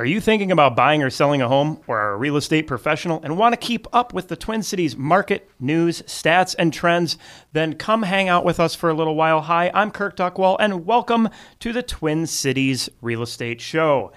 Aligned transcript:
Are 0.00 0.06
you 0.06 0.18
thinking 0.18 0.50
about 0.50 0.76
buying 0.76 1.02
or 1.02 1.10
selling 1.10 1.42
a 1.42 1.48
home 1.48 1.82
or 1.86 2.00
are 2.00 2.14
a 2.14 2.16
real 2.16 2.38
estate 2.38 2.66
professional 2.66 3.20
and 3.22 3.36
want 3.36 3.52
to 3.52 3.58
keep 3.58 3.86
up 3.92 4.14
with 4.14 4.28
the 4.28 4.34
Twin 4.34 4.62
Cities 4.62 4.96
market, 4.96 5.50
news, 5.60 6.00
stats, 6.04 6.54
and 6.58 6.72
trends? 6.72 7.18
Then 7.52 7.74
come 7.74 8.04
hang 8.04 8.26
out 8.26 8.42
with 8.42 8.58
us 8.58 8.74
for 8.74 8.88
a 8.88 8.94
little 8.94 9.14
while. 9.14 9.42
Hi, 9.42 9.70
I'm 9.74 9.90
Kirk 9.90 10.16
Duckwall, 10.16 10.56
and 10.58 10.86
welcome 10.86 11.28
to 11.58 11.74
the 11.74 11.82
Twin 11.82 12.26
Cities 12.26 12.88
Real 13.02 13.20
Estate 13.20 13.60
Show. 13.60 14.10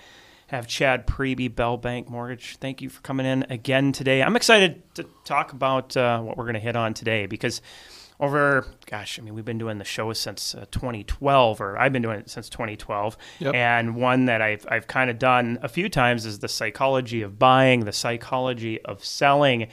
Have 0.47 0.67
Chad 0.67 1.05
Preby, 1.05 1.53
Bell 1.53 1.75
Bank 1.75 2.09
Mortgage. 2.09 2.55
Thank 2.61 2.81
you 2.81 2.87
for 2.87 3.01
coming 3.01 3.25
in 3.25 3.43
again 3.49 3.91
today. 3.91 4.23
I'm 4.23 4.37
excited 4.37 4.83
to 4.95 5.05
talk 5.25 5.51
about 5.51 5.97
uh, 5.97 6.21
what 6.21 6.37
we're 6.37 6.45
going 6.45 6.53
to 6.53 6.61
hit 6.61 6.77
on 6.77 6.93
today 6.93 7.25
because 7.25 7.61
over 8.23 8.65
gosh 8.85 9.19
i 9.19 9.21
mean 9.21 9.33
we've 9.35 9.45
been 9.45 9.57
doing 9.57 9.77
the 9.77 9.83
show 9.83 10.11
since 10.13 10.55
uh, 10.55 10.65
2012 10.71 11.59
or 11.61 11.77
i've 11.77 11.91
been 11.91 12.01
doing 12.01 12.19
it 12.19 12.29
since 12.29 12.47
2012 12.49 13.17
Yep. 13.39 13.53
and 13.55 13.95
one 13.95 14.25
that 14.25 14.41
i've, 14.41 14.65
I've 14.69 14.87
kind 14.87 15.09
of 15.09 15.19
done 15.19 15.59
a 15.61 15.67
few 15.67 15.89
times 15.89 16.25
is 16.25 16.39
the 16.39 16.47
psychology 16.47 17.21
of 17.21 17.37
buying 17.37 17.81
the 17.85 17.91
psychology 17.93 18.81
of 18.81 19.03
selling. 19.03 19.67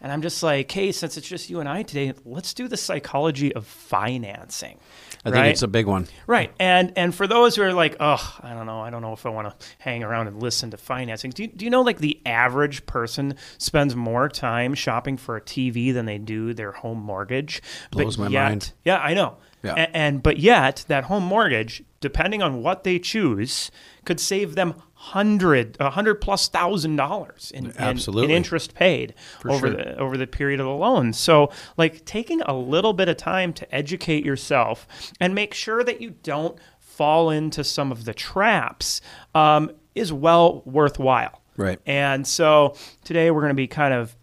And 0.00 0.12
i'm 0.12 0.20
just 0.20 0.42
like 0.42 0.70
hey 0.70 0.92
since 0.92 1.16
it's 1.16 1.26
just 1.28 1.48
you 1.48 1.60
and 1.60 1.68
i 1.68 1.82
today 1.82 2.12
let's 2.26 2.52
do 2.52 2.68
the 2.68 2.76
psychology 2.76 3.54
of 3.54 3.66
financing 3.66 4.78
I 5.24 5.30
think 5.30 5.46
it's 5.46 5.62
a 5.62 5.68
big 5.68 5.86
one. 5.86 6.06
Right. 6.26 6.52
And 6.58 6.92
and 6.96 7.14
for 7.14 7.26
those 7.26 7.56
who 7.56 7.62
are 7.62 7.72
like, 7.72 7.96
oh, 8.00 8.36
I 8.42 8.52
don't 8.52 8.66
know, 8.66 8.80
I 8.80 8.90
don't 8.90 9.02
know 9.02 9.12
if 9.12 9.24
I 9.24 9.30
want 9.30 9.58
to 9.58 9.66
hang 9.78 10.02
around 10.02 10.28
and 10.28 10.42
listen 10.42 10.70
to 10.72 10.76
financing. 10.76 11.30
Do 11.30 11.44
you, 11.44 11.48
do 11.48 11.64
you 11.64 11.70
know 11.70 11.82
like 11.82 11.98
the 11.98 12.20
average 12.26 12.84
person 12.86 13.36
spends 13.58 13.96
more 13.96 14.28
time 14.28 14.74
shopping 14.74 15.16
for 15.16 15.36
a 15.36 15.40
TV 15.40 15.92
than 15.94 16.06
they 16.06 16.18
do 16.18 16.52
their 16.52 16.72
home 16.72 16.98
mortgage? 16.98 17.62
Blows 17.90 18.18
my 18.18 18.28
yet, 18.28 18.44
mind. 18.44 18.72
Yeah, 18.84 18.98
I 18.98 19.14
know. 19.14 19.36
Yeah. 19.62 19.74
A- 19.74 19.96
and 19.96 20.22
but 20.22 20.38
yet 20.38 20.84
that 20.88 21.04
home 21.04 21.24
mortgage, 21.24 21.82
depending 22.04 22.42
on 22.42 22.62
what 22.62 22.84
they 22.84 22.98
choose, 22.98 23.70
could 24.04 24.20
save 24.20 24.56
them 24.56 24.74
hundred, 24.92 25.74
a 25.80 25.88
hundred 25.88 26.16
plus 26.16 26.48
thousand 26.48 26.96
dollars 26.96 27.50
in, 27.54 27.70
in- 27.70 27.98
in 28.18 28.30
interest 28.30 28.74
paid 28.74 29.14
over 29.46 29.68
sure. 29.68 29.70
the 29.70 29.96
over 29.96 30.18
the 30.18 30.26
period 30.26 30.60
of 30.60 30.66
the 30.66 30.72
loan. 30.72 31.14
So, 31.14 31.50
like 31.78 32.04
taking 32.04 32.42
a 32.42 32.52
little 32.52 32.92
bit 32.92 33.08
of 33.08 33.16
time 33.16 33.54
to 33.54 33.74
educate 33.74 34.22
yourself 34.22 34.86
and 35.18 35.34
make 35.34 35.54
sure 35.54 35.82
that 35.82 36.02
you 36.02 36.10
don't 36.22 36.58
fall 36.78 37.30
into 37.30 37.64
some 37.64 37.90
of 37.90 38.04
the 38.04 38.12
traps 38.12 39.00
um, 39.34 39.70
is 39.94 40.12
well 40.12 40.60
worthwhile. 40.66 41.40
Right. 41.56 41.80
And 41.86 42.26
so 42.26 42.76
today 43.02 43.30
we're 43.30 43.40
going 43.40 43.48
to 43.50 43.54
be 43.54 43.66
kind 43.66 43.94
of 43.94 44.14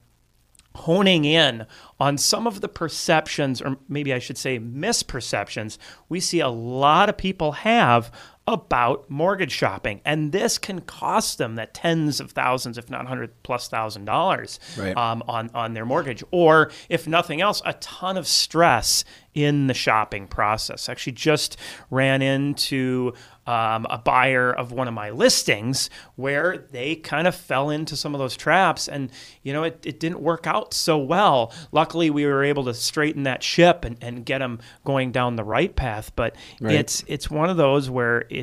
honing 0.75 1.25
in 1.25 1.65
on 1.99 2.17
some 2.17 2.47
of 2.47 2.61
the 2.61 2.69
perceptions, 2.69 3.61
or 3.61 3.77
maybe 3.87 4.13
I 4.13 4.19
should 4.19 4.37
say 4.37 4.59
misperceptions, 4.59 5.77
we 6.09 6.19
see 6.19 6.39
a 6.39 6.49
lot 6.49 7.09
of 7.09 7.17
people 7.17 7.51
have 7.53 8.11
about 8.51 9.09
mortgage 9.09 9.51
shopping. 9.51 10.01
And 10.05 10.31
this 10.31 10.57
can 10.57 10.81
cost 10.81 11.37
them 11.37 11.55
that 11.55 11.73
tens 11.73 12.19
of 12.19 12.31
thousands, 12.31 12.77
if 12.77 12.89
not 12.89 13.07
hundred 13.07 13.31
plus 13.43 13.67
thousand 13.67 14.05
dollars 14.05 14.59
Right. 14.77 14.95
um, 14.95 15.23
on, 15.27 15.49
on 15.53 15.73
their 15.73 15.85
mortgage. 15.85 16.23
Or 16.31 16.71
if 16.89 17.07
nothing 17.07 17.41
else, 17.41 17.61
a 17.65 17.73
ton 17.73 18.17
of 18.17 18.27
stress 18.27 19.03
in 19.33 19.67
the 19.67 19.73
shopping 19.73 20.27
process. 20.27 20.89
Actually, 20.89 21.13
just 21.13 21.55
ran 21.89 22.21
into 22.21 23.13
um, 23.47 23.87
a 23.89 23.97
buyer 23.97 24.51
of 24.51 24.71
one 24.73 24.87
of 24.89 24.93
my 24.93 25.09
listings 25.09 25.89
where 26.15 26.57
they 26.71 26.95
kind 26.95 27.27
of 27.27 27.33
fell 27.33 27.69
into 27.69 27.95
some 27.95 28.13
of 28.13 28.19
those 28.19 28.35
traps 28.37 28.87
and 28.87 29.09
you 29.41 29.51
know 29.51 29.63
it, 29.63 29.79
it 29.83 29.99
didn't 29.99 30.19
work 30.19 30.45
out 30.45 30.73
so 30.75 30.97
well 30.99 31.51
luckily 31.71 32.11
we 32.11 32.23
were 32.25 32.43
able 32.43 32.63
to 32.65 32.73
straighten 32.73 33.23
that 33.23 33.41
ship 33.41 33.83
and, 33.83 33.97
and 33.99 34.25
get 34.25 34.39
them 34.39 34.59
going 34.85 35.11
down 35.11 35.37
the 35.37 35.43
right 35.43 35.75
path 35.75 36.11
but 36.15 36.35
Right. 36.59 36.75
it's 36.75 37.03
it's 37.07 37.31
one 37.31 37.49
of 37.49 37.57
those 37.57 37.89
where 37.89 38.25
it 38.29 38.40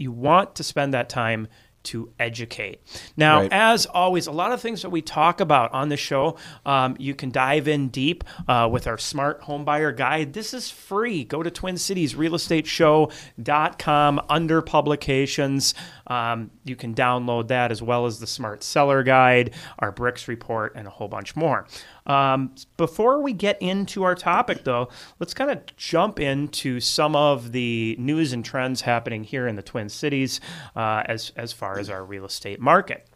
you 0.00 0.10
want 0.12 0.54
to 0.56 0.62
spend 0.64 0.94
that 0.94 1.08
time 1.08 1.46
to 1.82 2.12
educate. 2.18 2.78
Now, 3.16 3.40
Right. 3.40 3.50
as 3.52 3.86
always, 3.86 4.26
a 4.26 4.32
lot 4.32 4.52
of 4.52 4.60
things 4.60 4.82
that 4.82 4.90
we 4.90 5.00
talk 5.00 5.40
about 5.40 5.72
on 5.72 5.88
the 5.88 5.96
show, 5.96 6.36
um, 6.66 6.94
you 6.98 7.14
can 7.14 7.30
dive 7.30 7.66
in 7.68 7.88
deep 7.88 8.22
uh, 8.46 8.68
with 8.70 8.86
our 8.86 8.98
Smart 8.98 9.40
Home 9.44 9.64
Buyer 9.64 9.90
Guide. 9.90 10.34
This 10.34 10.52
is 10.52 10.70
free. 10.70 11.24
Go 11.24 11.42
to 11.42 11.50
TwinCitiesRealEstateShow.com 11.50 14.20
under 14.28 14.62
publications. 14.62 15.74
Um, 16.06 16.50
you 16.64 16.76
can 16.76 16.94
download 16.94 17.48
that 17.48 17.70
as 17.70 17.82
well 17.82 18.06
as 18.06 18.20
the 18.20 18.26
Smart 18.26 18.62
Seller 18.62 19.02
Guide, 19.02 19.52
our 19.78 19.92
Bricks 19.92 20.28
Report, 20.28 20.72
and 20.76 20.86
a 20.86 20.90
whole 20.90 21.08
bunch 21.08 21.36
more. 21.36 21.66
Um, 22.06 22.54
before 22.76 23.22
we 23.22 23.32
get 23.32 23.60
into 23.60 24.02
our 24.02 24.14
topic, 24.14 24.64
though, 24.64 24.88
let's 25.18 25.34
kind 25.34 25.50
of 25.50 25.64
jump 25.76 26.18
into 26.18 26.80
some 26.80 27.14
of 27.14 27.52
the 27.52 27.96
news 27.98 28.32
and 28.32 28.44
trends 28.44 28.82
happening 28.82 29.24
here 29.24 29.46
in 29.46 29.56
the 29.56 29.62
Twin 29.62 29.88
Cities 29.88 30.40
uh, 30.74 31.02
as, 31.06 31.32
as 31.36 31.52
far 31.52 31.78
as 31.78 31.90
our 31.90 32.04
real 32.04 32.24
estate 32.24 32.60
market. 32.60 33.06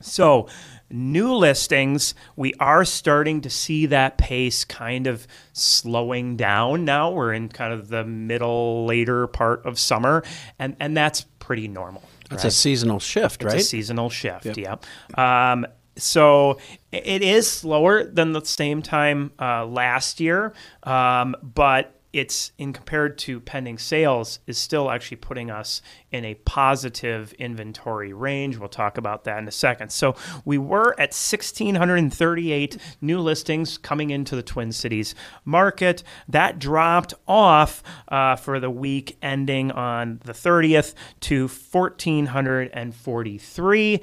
So, 0.00 0.48
new 0.90 1.32
listings, 1.34 2.14
we 2.34 2.54
are 2.54 2.84
starting 2.84 3.40
to 3.42 3.50
see 3.50 3.86
that 3.86 4.18
pace 4.18 4.64
kind 4.64 5.06
of 5.06 5.26
slowing 5.52 6.36
down 6.36 6.84
now. 6.84 7.10
We're 7.10 7.32
in 7.32 7.48
kind 7.48 7.72
of 7.72 7.88
the 7.88 8.04
middle, 8.04 8.84
later 8.84 9.28
part 9.28 9.64
of 9.64 9.78
summer, 9.78 10.24
and, 10.58 10.76
and 10.80 10.96
that's 10.96 11.22
pretty 11.38 11.68
normal. 11.68 12.02
It's 12.24 12.44
right? 12.44 12.44
a 12.46 12.50
seasonal 12.50 12.98
shift, 12.98 13.42
It's 13.42 13.44
right? 13.44 13.54
It's 13.56 13.66
a 13.66 13.68
seasonal 13.68 14.10
shift. 14.10 14.56
Yep. 14.56 14.84
Um, 15.16 15.66
so 16.02 16.58
it 16.90 17.22
is 17.22 17.50
slower 17.50 18.04
than 18.04 18.32
the 18.32 18.44
same 18.44 18.82
time 18.82 19.32
uh, 19.38 19.64
last 19.64 20.20
year, 20.20 20.52
um, 20.82 21.34
but 21.42 21.98
it's 22.12 22.52
in 22.58 22.74
compared 22.74 23.16
to 23.16 23.40
pending 23.40 23.78
sales 23.78 24.40
is 24.46 24.58
still 24.58 24.90
actually 24.90 25.16
putting 25.16 25.50
us 25.50 25.80
in 26.10 26.26
a 26.26 26.34
positive 26.34 27.32
inventory 27.34 28.12
range. 28.12 28.58
We'll 28.58 28.68
talk 28.68 28.98
about 28.98 29.22
that 29.24 29.38
in 29.38 29.48
a 29.48 29.52
second. 29.52 29.90
So 29.90 30.14
we 30.44 30.58
were 30.58 30.92
at 31.00 31.14
1,638 31.14 32.76
new 33.00 33.18
listings 33.18 33.78
coming 33.78 34.10
into 34.10 34.36
the 34.36 34.42
Twin 34.42 34.72
Cities 34.72 35.14
market. 35.44 36.02
That 36.28 36.58
dropped 36.58 37.14
off 37.26 37.82
uh, 38.08 38.36
for 38.36 38.60
the 38.60 38.70
week 38.70 39.16
ending 39.22 39.72
on 39.72 40.20
the 40.24 40.34
30th 40.34 40.92
to 41.20 41.48
1,443. 41.48 44.00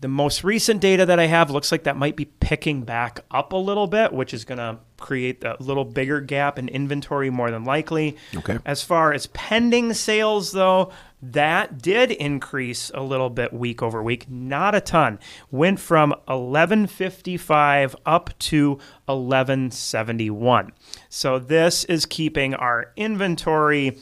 The 0.00 0.08
most 0.08 0.44
recent 0.44 0.80
data 0.80 1.04
that 1.04 1.20
I 1.20 1.26
have 1.26 1.50
looks 1.50 1.70
like 1.70 1.82
that 1.84 1.94
might 1.94 2.16
be 2.16 2.24
picking 2.24 2.84
back 2.84 3.20
up 3.30 3.52
a 3.52 3.56
little 3.56 3.86
bit, 3.86 4.14
which 4.14 4.32
is 4.32 4.46
going 4.46 4.58
to 4.58 4.78
create 4.98 5.44
a 5.44 5.56
little 5.60 5.84
bigger 5.84 6.22
gap 6.22 6.58
in 6.58 6.68
inventory 6.68 7.28
more 7.28 7.50
than 7.50 7.64
likely. 7.64 8.16
Okay. 8.34 8.58
As 8.64 8.82
far 8.82 9.12
as 9.12 9.26
pending 9.26 9.92
sales, 9.92 10.52
though, 10.52 10.90
that 11.20 11.82
did 11.82 12.12
increase 12.12 12.90
a 12.94 13.02
little 13.02 13.28
bit 13.28 13.52
week 13.52 13.82
over 13.82 14.02
week, 14.02 14.30
not 14.30 14.74
a 14.74 14.80
ton. 14.80 15.18
Went 15.50 15.78
from 15.78 16.10
1155 16.26 17.94
up 18.06 18.38
to 18.38 18.70
1171. 19.04 20.72
So 21.10 21.38
this 21.38 21.84
is 21.84 22.06
keeping 22.06 22.54
our 22.54 22.92
inventory 22.96 23.98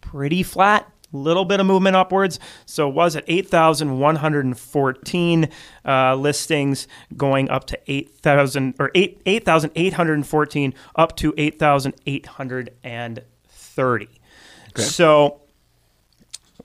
pretty 0.00 0.44
flat. 0.44 0.88
Little 1.12 1.44
bit 1.44 1.60
of 1.60 1.66
movement 1.66 1.94
upwards. 1.94 2.40
So 2.66 2.88
it 2.88 2.94
was 2.94 3.14
at 3.16 3.24
8,114 3.26 5.48
uh, 5.84 6.14
listings, 6.14 6.88
going 7.16 7.50
up 7.50 7.66
to 7.66 7.78
8,000 7.86 8.76
or 8.78 8.90
8 8.94 9.20
8,814 9.26 10.74
up 10.96 11.14
to 11.16 11.34
8,830. 11.36 14.08
So 14.76 15.40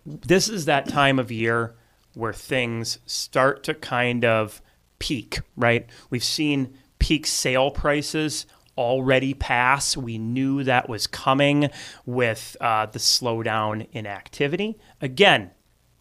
this 0.05 0.47
is 0.47 0.65
that 0.65 0.87
time 0.87 1.17
of 1.19 1.31
year 1.31 1.73
where 2.13 2.33
things 2.33 2.99
start 3.05 3.63
to 3.63 3.73
kind 3.73 4.23
of 4.23 4.61
peak, 4.99 5.39
right? 5.55 5.87
We've 6.09 6.23
seen 6.23 6.77
peak 6.99 7.27
sale 7.27 7.71
prices 7.71 8.45
already 8.77 9.33
pass. 9.33 9.97
We 9.97 10.17
knew 10.17 10.63
that 10.63 10.87
was 10.87 11.07
coming 11.07 11.69
with 12.05 12.55
uh, 12.61 12.85
the 12.87 12.99
slowdown 12.99 13.87
in 13.91 14.05
activity. 14.05 14.77
Again, 15.01 15.51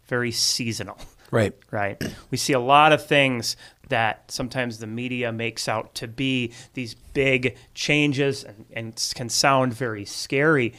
very 0.07 0.31
seasonal 0.31 0.97
Right. 1.31 1.53
right? 1.71 2.01
We 2.31 2.37
see 2.37 2.53
a 2.53 2.59
lot 2.59 2.93
of 2.93 3.05
things 3.05 3.57
that 3.89 4.31
sometimes 4.31 4.79
the 4.79 4.87
media 4.87 5.31
makes 5.31 5.67
out 5.67 5.93
to 5.95 6.07
be 6.07 6.53
these 6.73 6.93
big 6.93 7.57
changes 7.73 8.43
and, 8.43 8.65
and 8.71 9.11
can 9.15 9.29
sound 9.29 9.73
very 9.73 10.05
scary. 10.05 10.73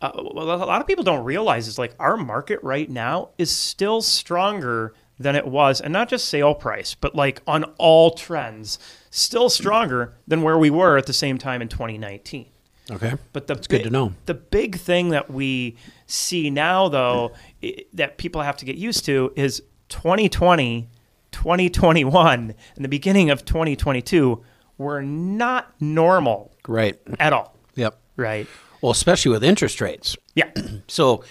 Uh, 0.00 0.10
a 0.14 0.20
lot 0.22 0.80
of 0.80 0.86
people 0.86 1.04
don't 1.04 1.24
realize 1.24 1.68
is 1.68 1.78
like 1.78 1.94
our 1.98 2.16
market 2.16 2.58
right 2.62 2.90
now 2.90 3.30
is 3.38 3.50
still 3.50 4.02
stronger 4.02 4.94
than 5.22 5.36
it 5.36 5.46
was, 5.46 5.80
and 5.80 5.92
not 5.92 6.08
just 6.08 6.26
sale 6.26 6.54
price, 6.54 6.94
but 6.94 7.14
like 7.14 7.40
on 7.46 7.64
all 7.78 8.10
trends, 8.10 8.78
still 9.10 9.48
stronger 9.48 10.14
than 10.26 10.42
where 10.42 10.58
we 10.58 10.70
were 10.70 10.96
at 10.96 11.06
the 11.06 11.12
same 11.12 11.38
time 11.38 11.62
in 11.62 11.68
2019. 11.68 12.46
Okay. 12.90 13.12
But 13.32 13.46
the 13.46 13.54
It's 13.54 13.66
good 13.68 13.84
to 13.84 13.90
know. 13.90 14.12
The 14.26 14.34
big 14.34 14.76
thing 14.76 15.10
that 15.10 15.30
we 15.30 15.76
see 16.06 16.50
now, 16.50 16.88
though, 16.88 17.32
i- 17.62 17.84
that 17.92 18.18
people 18.18 18.42
have 18.42 18.56
to 18.58 18.64
get 18.64 18.76
used 18.76 19.04
to 19.06 19.32
is 19.36 19.62
2020, 19.88 20.88
2021, 21.30 22.54
and 22.76 22.84
the 22.84 22.88
beginning 22.88 23.30
of 23.30 23.44
2022 23.44 24.42
were 24.78 25.02
not 25.02 25.72
normal 25.80 26.52
Right. 26.66 26.98
at 27.20 27.32
all, 27.32 27.56
Yep. 27.76 27.98
right? 28.16 28.46
Well, 28.80 28.90
especially 28.92 29.30
with 29.32 29.44
interest 29.44 29.80
rates. 29.80 30.16
Yeah. 30.34 30.50
So 30.88 31.22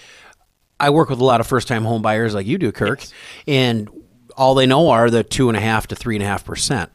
I 0.82 0.90
work 0.90 1.08
with 1.08 1.20
a 1.20 1.24
lot 1.24 1.40
of 1.40 1.46
first 1.46 1.68
time 1.68 1.84
home 1.84 2.02
buyers 2.02 2.34
like 2.34 2.46
you 2.46 2.58
do, 2.58 2.72
Kirk, 2.72 3.04
and 3.46 3.88
all 4.36 4.54
they 4.54 4.66
know 4.66 4.90
are 4.90 5.08
the 5.08 5.22
two 5.22 5.48
and 5.48 5.56
a 5.56 5.60
half 5.60 5.86
to 5.86 5.94
three 5.94 6.16
and 6.16 6.22
a 6.22 6.26
half 6.26 6.44
percent. 6.44 6.90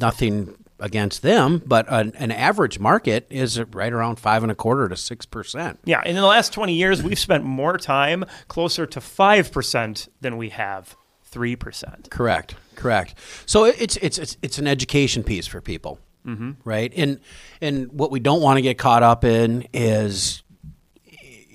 Nothing 0.00 0.56
against 0.80 1.22
them, 1.22 1.62
but 1.64 1.86
an, 1.88 2.12
an 2.16 2.32
average 2.32 2.78
market 2.78 3.26
is 3.30 3.60
right 3.72 3.92
around 3.92 4.16
five 4.16 4.42
and 4.42 4.50
a 4.50 4.54
quarter 4.54 4.88
to 4.88 4.96
six 4.96 5.26
percent. 5.26 5.78
Yeah, 5.84 6.00
and 6.00 6.08
in 6.08 6.16
the 6.16 6.26
last 6.26 6.52
20 6.52 6.74
years, 6.74 7.02
we've 7.02 7.18
spent 7.18 7.44
more 7.44 7.78
time 7.78 8.24
closer 8.48 8.84
to 8.86 9.00
5% 9.00 10.08
than 10.20 10.36
we 10.36 10.48
have 10.48 10.96
3%. 11.30 12.10
Correct. 12.10 12.56
Correct. 12.74 13.14
So 13.46 13.64
it's 13.64 13.96
it's 13.98 14.18
it's 14.18 14.38
it's 14.42 14.58
an 14.58 14.66
education 14.66 15.22
piece 15.22 15.46
for 15.46 15.60
people, 15.60 15.98
mm-hmm. 16.26 16.52
right? 16.64 16.92
And 16.96 17.20
and 17.60 17.92
what 17.92 18.10
we 18.10 18.18
don't 18.18 18.40
want 18.40 18.56
to 18.56 18.62
get 18.62 18.78
caught 18.78 19.02
up 19.02 19.22
in 19.22 19.68
is, 19.74 20.42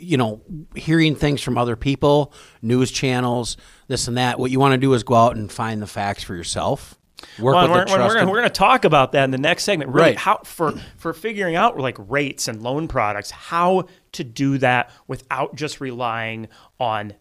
you 0.05 0.17
know, 0.17 0.41
hearing 0.75 1.15
things 1.15 1.41
from 1.41 1.57
other 1.57 1.75
people, 1.75 2.33
news 2.61 2.91
channels, 2.91 3.57
this 3.87 4.07
and 4.07 4.17
that. 4.17 4.39
What 4.39 4.51
you 4.51 4.59
want 4.59 4.73
to 4.73 4.77
do 4.77 4.93
is 4.93 5.03
go 5.03 5.15
out 5.15 5.35
and 5.35 5.51
find 5.51 5.81
the 5.81 5.87
facts 5.87 6.23
for 6.23 6.35
yourself. 6.35 6.95
Work 7.39 7.55
Well, 7.55 7.63
with 7.63 7.89
we're, 7.89 7.97
we're, 7.97 8.13
gonna, 8.13 8.29
we're 8.29 8.37
gonna 8.37 8.49
talk 8.49 8.83
about 8.85 9.13
that 9.13 9.23
in 9.23 9.31
the 9.31 9.37
next 9.37 9.63
segment. 9.63 9.89
Really, 9.91 10.09
Right. 10.09 10.17
how 10.17 10.41
for 10.43 10.73
for 10.97 11.13
figuring 11.13 11.55
out 11.55 11.79
like 11.79 11.97
rates 11.97 12.47
and 12.47 12.61
loan 12.61 12.87
products, 12.87 13.31
how 13.31 13.85
to 14.11 14.23
do 14.23 14.57
that 14.59 14.91
without 15.07 15.55
just 15.55 15.79
relying 15.81 16.49
on 16.79 17.13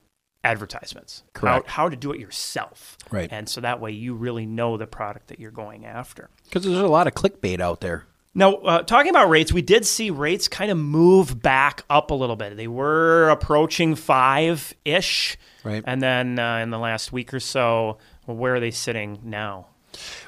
advertisements. 0.43 1.23
Correct. 1.33 1.69
How, 1.69 1.85
how 1.85 1.89
to 1.89 1.97
do 1.97 2.13
it 2.13 2.21
yourself. 2.21 2.99
Right. 3.11 3.29
And 3.33 3.49
so 3.49 3.61
that 3.63 3.81
way 3.81 3.93
you 3.93 4.15
really 4.15 4.47
know 4.47 4.77
the 4.77 4.87
product 4.87 5.29
that 5.29 5.41
you're 5.41 5.51
going 5.51 5.87
after. 5.87 6.29
Because 6.45 6.65
there's 6.65 6.77
a 6.79 6.87
lot 6.87 7.07
of 7.07 7.15
clickbait 7.15 7.61
out 7.61 7.81
there. 7.81 8.05
Now, 8.35 8.55
uh, 8.55 8.83
talking 8.83 9.11
about 9.11 9.29
rates, 9.29 9.53
we 9.53 9.63
did 9.63 9.87
see 9.87 10.11
rates 10.11 10.49
kind 10.49 10.71
of 10.71 10.77
move 10.77 11.41
back 11.41 11.85
up 11.89 12.11
a 12.11 12.15
little 12.15 12.35
bit. 12.35 12.57
They 12.57 12.67
were 12.67 13.29
approaching 13.29 13.95
five 13.95 14.75
ish. 14.85 15.37
Right. 15.63 15.85
And 15.87 16.03
then 16.03 16.39
uh, 16.39 16.59
in 16.59 16.71
the 16.71 16.79
last 16.79 17.13
week 17.13 17.33
or 17.33 17.41
so, 17.41 17.99
well, 18.27 18.37
where 18.37 18.57
are 18.57 18.61
they 18.61 18.73
sitting 18.73 19.21
now? 19.23 19.69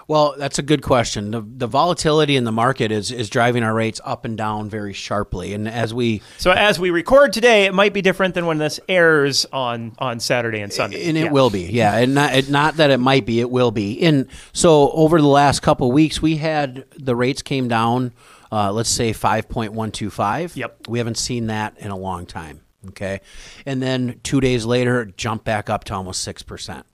Well, 0.09 0.35
that's 0.39 0.59
a 0.59 0.63
good 0.63 0.83
question. 0.83 1.33
The, 1.33 1.41
the 1.41 1.67
volatility 1.67 2.37
in 2.37 2.45
the 2.45 2.53
market 2.53 2.93
is 2.93 3.11
is 3.11 3.29
driving 3.29 3.63
our 3.63 3.75
rates 3.75 4.01
up 4.05 4.25
and 4.25 4.37
down 4.37 4.71
very 4.71 4.93
sharply. 4.93 5.53
And 5.53 5.69
as 5.69 5.93
we 5.93 6.23
So 6.39 6.53
as 6.53 6.79
we 6.79 6.91
record 6.91 7.33
today, 7.33 7.65
it 7.67 7.75
might 7.75 7.93
be 7.93 8.03
different 8.03 8.35
than 8.35 8.47
when 8.47 8.59
this 8.59 8.79
airs 8.89 9.47
on 9.53 9.93
on 9.99 10.21
Saturday 10.21 10.61
and 10.61 10.73
Sunday. 10.73 11.09
And 11.09 11.17
it 11.19 11.25
Yeah. 11.25 11.31
will 11.33 11.51
be, 11.51 11.63
yeah. 11.63 11.97
And 11.97 12.15
not, 12.15 12.35
it, 12.35 12.49
not 12.51 12.77
that 12.77 12.91
it 12.91 12.99
might 13.01 13.27
be, 13.27 13.41
it 13.41 13.51
will 13.51 13.71
be. 13.73 14.01
And 14.03 14.29
so 14.53 14.91
over 14.93 15.21
the 15.21 15.27
last 15.27 15.61
couple 15.61 15.89
of 15.89 15.93
weeks, 15.95 16.23
we 16.23 16.37
had 16.37 16.85
the 16.97 17.17
rates 17.17 17.43
came 17.43 17.67
down, 17.67 18.13
uh, 18.53 18.71
let's 18.73 18.89
say 18.91 19.13
5.125. 19.13 20.57
Yep. 20.57 20.89
We 20.89 20.99
haven't 20.99 21.19
seen 21.19 21.47
that 21.49 21.77
in 21.79 21.91
a 21.91 21.97
long 21.97 22.27
time. 22.27 22.61
Okay. 22.89 23.21
And 23.65 23.83
then 23.83 24.21
two 24.23 24.41
days 24.41 24.65
later, 24.65 25.03
it 25.03 25.17
jumped 25.17 25.45
back 25.45 25.69
up 25.69 25.83
to 25.85 25.95
almost 25.95 26.27
6%. 26.27 26.85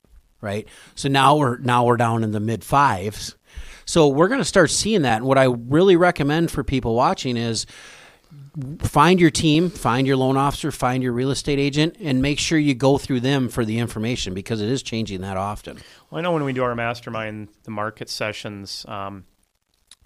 Right. 0.42 0.68
So 0.94 1.08
now 1.08 1.36
we're, 1.36 1.56
now 1.58 1.86
we're 1.86 1.96
down 1.96 2.22
in 2.24 2.32
the 2.32 2.40
mid 2.40 2.62
fives. 2.62 3.36
So 3.84 4.08
we're 4.08 4.28
going 4.28 4.40
to 4.40 4.44
start 4.44 4.70
seeing 4.70 5.02
that. 5.02 5.18
And 5.18 5.26
what 5.26 5.38
I 5.38 5.44
really 5.44 5.96
recommend 5.96 6.50
for 6.50 6.62
people 6.62 6.94
watching 6.94 7.36
is 7.36 7.64
find 8.80 9.20
your 9.20 9.30
team, 9.30 9.70
find 9.70 10.06
your 10.06 10.16
loan 10.16 10.36
officer, 10.36 10.70
find 10.70 11.02
your 11.02 11.12
real 11.12 11.30
estate 11.30 11.58
agent, 11.58 11.96
and 12.00 12.20
make 12.20 12.38
sure 12.38 12.58
you 12.58 12.74
go 12.74 12.98
through 12.98 13.20
them 13.20 13.48
for 13.48 13.64
the 13.64 13.78
information 13.78 14.34
because 14.34 14.60
it 14.60 14.68
is 14.68 14.82
changing 14.82 15.20
that 15.22 15.36
often. 15.36 15.78
Well, 16.10 16.18
I 16.18 16.22
know 16.22 16.32
when 16.32 16.44
we 16.44 16.52
do 16.52 16.62
our 16.62 16.74
mastermind, 16.74 17.48
the 17.64 17.70
market 17.70 18.08
sessions, 18.08 18.84
um, 18.88 19.24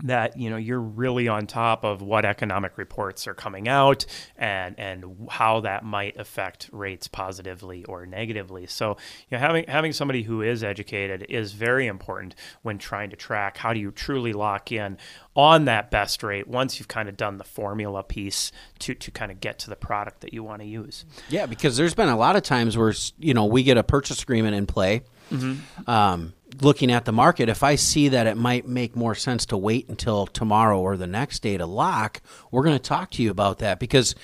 that 0.03 0.37
you 0.37 0.51
know 0.51 0.57
you're 0.57 0.81
really 0.81 1.27
on 1.29 1.47
top 1.47 1.85
of 1.85 2.03
what 2.03 2.25
economic 2.25 2.77
reports 2.77 3.27
are 3.27 3.35
coming 3.35 3.69
out 3.69 4.05
and 4.37 4.79
and 4.79 5.29
how 5.31 5.61
that 5.61 5.85
might 5.85 6.17
affect 6.17 6.69
rates 6.73 7.09
positively 7.09 7.85
or 7.85 8.05
negatively. 8.05 8.67
So 8.67 8.97
you 9.31 9.37
know 9.37 9.39
having 9.39 9.65
having 9.69 9.93
somebody 9.93 10.23
who 10.23 10.43
is 10.43 10.63
educated 10.63 11.27
is 11.29 11.53
very 11.53 11.87
important 11.87 12.35
when 12.63 12.79
trying 12.79 13.11
to 13.11 13.17
track 13.17 13.57
how 13.57 13.73
do 13.73 13.81
you 13.81 13.91
truly 13.91 14.33
lock 14.33 14.71
in 14.71 14.99
on 15.35 15.65
that 15.67 15.91
best 15.91 16.23
rate 16.23 16.47
once 16.47 16.79
you've 16.79 16.89
kind 16.89 17.09
of 17.09 17.17
done 17.17 17.39
the 17.39 17.45
formula 17.45 18.03
piece 18.03 18.53
to 18.81 18.95
to 18.95 19.11
kind 19.11 19.33
of 19.33 19.41
get 19.41 19.59
to 19.61 19.71
the 19.71 19.77
product 19.77 20.21
that 20.21 20.35
you 20.35 20.43
want 20.43 20.61
to 20.61 20.69
use. 20.69 21.05
Yeah, 21.29 21.47
because 21.47 21.77
there's 21.77 21.95
been 21.95 22.09
a 22.09 22.17
lot 22.17 22.37
of 22.37 22.43
times 22.43 22.77
where 22.77 22.93
you 23.19 23.35
know 23.35 23.47
we 23.47 23.63
get 23.63 23.79
a 23.79 23.83
purchase 23.83 24.23
agreement 24.23 24.55
in 24.57 24.67
play. 24.67 25.03
Um, 25.87 26.35
looking 26.61 26.91
at 26.91 27.05
the 27.05 27.13
market, 27.13 27.49
if 27.49 27.63
I 27.63 27.75
see 27.75 28.09
that 28.09 28.27
it 28.27 28.37
might 28.37 28.67
make 28.67 28.97
more 28.97 29.15
sense 29.15 29.47
to 29.47 29.57
wait 29.57 29.89
until 29.89 30.27
tomorrow 30.27 30.81
or 30.81 30.97
the 30.97 31.07
next 31.07 31.41
day 31.41 31.57
to 31.57 31.67
lock, 31.67 32.21
we're 32.51 32.65
going 32.65 32.79
to 32.79 32.83
talk 32.83 33.11
to 33.13 33.23
you 33.23 33.31
about 33.31 33.59
that 33.59 33.79
because 33.79 34.15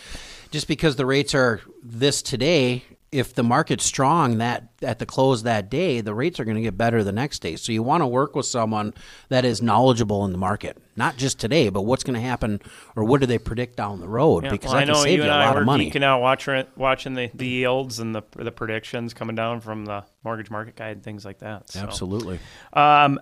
just 0.50 0.68
because 0.68 0.96
the 0.96 1.06
rates 1.06 1.34
are 1.34 1.60
this 1.82 2.22
today, 2.22 2.84
if 3.12 3.34
the 3.34 3.42
market's 3.42 3.84
strong 3.84 4.38
that 4.38 4.68
at 4.80 4.98
the 4.98 5.04
close 5.04 5.42
that 5.42 5.70
day, 5.70 6.00
the 6.00 6.14
rates 6.14 6.40
are 6.40 6.44
going 6.44 6.56
to 6.56 6.62
get 6.62 6.78
better 6.78 7.04
the 7.04 7.12
next 7.12 7.40
day. 7.40 7.56
So 7.56 7.70
you 7.70 7.82
want 7.82 8.00
to 8.00 8.06
work 8.06 8.34
with 8.34 8.46
someone 8.46 8.94
that 9.28 9.44
is 9.44 9.60
knowledgeable 9.60 10.24
in 10.24 10.32
the 10.32 10.38
market, 10.38 10.78
not 10.96 11.18
just 11.18 11.38
today, 11.38 11.68
but 11.68 11.82
what's 11.82 12.04
going 12.04 12.14
to 12.14 12.26
happen 12.26 12.60
or 12.96 13.04
what 13.04 13.20
do 13.20 13.26
they 13.26 13.38
predict 13.38 13.76
down 13.76 14.00
the 14.00 14.08
road? 14.08 14.44
Yeah, 14.44 14.50
because 14.50 14.70
well, 14.70 14.78
I 14.78 14.84
can 14.84 14.94
know 14.94 15.02
save 15.02 15.18
you 15.18 15.22
and 15.24 15.30
a 15.30 15.34
I 15.34 15.46
lot 15.46 15.54
were 15.54 15.60
of 15.60 15.66
money. 15.66 15.90
geeking 15.90 16.02
out 16.02 16.22
watching 16.22 16.64
watching 16.74 17.12
the, 17.14 17.30
the 17.34 17.46
yields 17.46 17.98
and 18.00 18.14
the 18.14 18.22
the 18.36 18.50
predictions 18.50 19.12
coming 19.12 19.36
down 19.36 19.60
from 19.60 19.84
the 19.84 20.04
mortgage 20.24 20.50
market 20.50 20.74
guide 20.74 20.92
and 20.92 21.02
things 21.02 21.24
like 21.24 21.40
that. 21.40 21.70
So. 21.70 21.80
Absolutely. 21.80 22.38
Um, 22.72 23.20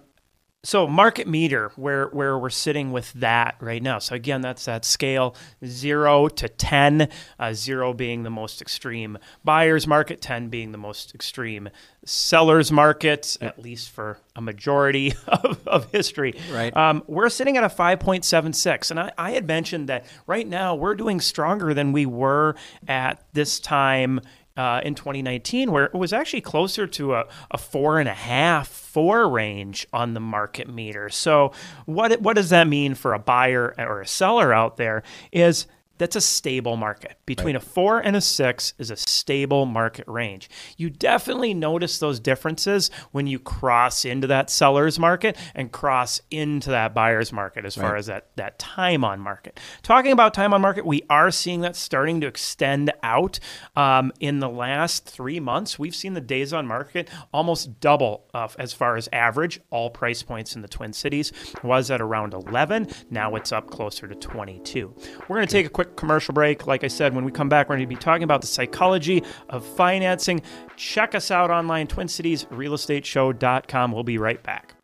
so 0.62 0.87
market 0.87 1.27
meter, 1.27 1.73
where 1.77 2.09
where 2.09 2.39
we're 2.39 2.51
sitting 2.51 2.93
with 2.93 3.12
that 3.15 3.57
right 3.61 3.83
now. 3.83 3.99
So 3.99 4.15
again, 4.15 4.43
that's 4.43 4.67
that 4.67 4.85
scale 4.85 5.35
zero 5.65 6.29
to 6.29 6.49
ten. 6.49 7.09
Uh, 7.39 7.55
zero 7.55 7.95
being 7.95 8.25
the 8.25 8.31
most 8.31 8.61
extreme 8.61 9.17
buyers 9.43 9.87
market, 9.87 10.21
ten 10.21 10.49
being 10.49 10.73
the 10.73 10.79
most 10.79 11.15
extreme 11.15 11.71
sellers 12.05 12.71
market, 12.71 13.39
at 13.41 13.59
least 13.59 13.91
for 13.91 14.19
a 14.37 14.41
majority 14.43 15.15
of, 15.27 15.67
of 15.67 15.91
history. 15.93 16.35
Right. 16.53 16.77
Um, 16.77 17.05
we're 17.07 17.31
sitting 17.31 17.57
at 17.57 17.65
a 17.65 17.71
five 17.71 18.01
point 18.01 18.25
seven 18.25 18.53
six, 18.53 18.91
and 18.91 19.01
I, 19.01 19.12
I 19.17 19.31
had 19.31 19.47
mentioned 19.47 19.89
that 19.89 20.05
right 20.27 20.47
now 20.47 20.75
we're 20.75 20.95
doing 20.95 21.21
stronger 21.21 21.73
than 21.73 21.93
we 21.93 22.05
were 22.05 22.55
at 22.87 23.25
this 23.33 23.61
time 23.61 24.21
uh, 24.57 24.81
in 24.85 24.95
2019, 24.95 25.71
where 25.73 25.85
it 25.85 25.95
was 25.95 26.12
actually 26.12 26.43
closer 26.43 26.87
to 26.87 27.15
a, 27.15 27.25
a 27.51 27.57
four 27.57 27.99
and 27.99 28.09
a 28.09 28.15
half, 28.15 28.69
four 28.92 29.28
range 29.28 29.87
on 29.92 30.14
the 30.14 30.20
market 30.20 30.69
meter. 30.69 31.08
So, 31.08 31.52
what 31.87 32.20
what 32.20 32.37
does 32.37 32.50
that 32.50 32.66
mean 32.66 32.94
for 32.94 33.14
a 33.14 33.19
buyer 33.19 33.75
or 33.78 34.00
a 34.00 34.06
seller 34.06 34.52
out 34.52 34.76
there? 34.76 35.02
Is 35.32 35.66
that's 36.00 36.17
a 36.17 36.20
stable 36.20 36.79
market. 36.79 37.19
Between 37.26 37.56
a 37.56 37.61
four 37.61 38.00
and 38.00 38.17
a 38.17 38.23
six 38.23 38.73
is 38.79 38.91
a 38.91 38.97
stable 38.97 39.67
market 39.67 40.06
range. 40.08 40.49
You 40.79 40.88
definitely 40.88 41.52
notice 41.52 41.99
those 41.99 42.19
differences 42.19 42.91
when 43.12 43.26
you 43.26 43.38
cross 43.38 44.07
into 44.07 44.26
that 44.28 44.49
seller's 44.49 44.99
market 44.99 45.37
and 45.54 45.71
cross 45.71 46.23
into 46.30 46.71
that 46.71 46.95
buyer's 46.95 47.35
market 47.35 47.66
as 47.66 47.75
far 47.75 47.97
as 47.97 48.07
that, 48.07 48.28
that 48.37 48.59
time 48.59 49.04
on 49.04 49.21
market. 49.21 49.61
Talking 49.83 50.12
about 50.12 50.33
time 50.33 50.54
on 50.54 50.62
market, 50.62 50.87
we 50.87 51.02
are 51.11 51.30
seeing 51.30 51.61
that 51.61 51.76
starting 51.76 52.23
to 52.23 52.26
extend 52.26 52.90
out. 53.02 53.38
Um, 53.76 54.11
in 54.21 54.40
the 54.40 54.49
last 54.49 55.07
three 55.07 55.38
months, 55.38 55.78
we've 55.78 55.95
seen 55.95 56.14
the 56.14 56.23
days 56.23 56.54
on 56.54 56.66
market 56.66 57.11
almost 57.35 57.78
double 57.78 58.25
uh, 58.33 58.49
as 58.59 58.73
far 58.73 58.97
as 58.97 59.07
average. 59.12 59.61
All 59.69 59.90
price 59.90 60.23
points 60.23 60.57
in 60.57 60.62
the 60.62 60.69
Twin 60.69 60.95
Cities 60.95 61.30
was 61.62 61.90
at 61.90 62.00
around 62.00 62.33
11. 62.33 62.88
Now 63.11 63.35
it's 63.35 63.52
up 63.52 63.71
closer 63.71 64.09
to 64.09 64.14
22. 64.14 64.95
We're 65.28 65.37
going 65.37 65.47
to 65.47 65.52
take 65.52 65.66
a 65.66 65.69
quick 65.69 65.89
commercial 65.97 66.35
break. 66.35 66.66
Like 66.66 66.85
I 66.85 66.88
said, 66.88 67.14
when 67.14 67.25
we 67.25 67.32
come 67.32 67.49
back, 67.49 67.68
we're 67.68 67.76
going 67.76 67.88
to 67.88 67.94
be 67.94 68.00
talking 68.00 68.23
about 68.23 68.40
the 68.40 68.47
psychology 68.47 69.23
of 69.49 69.64
financing. 69.64 70.42
Check 70.76 71.14
us 71.14 71.30
out 71.30 71.50
online, 71.50 71.87
TwinCitiesRealEstateShow.com. 71.87 73.92
We'll 73.92 74.04
be 74.04 74.18
right 74.18 74.42
back. 74.42 74.75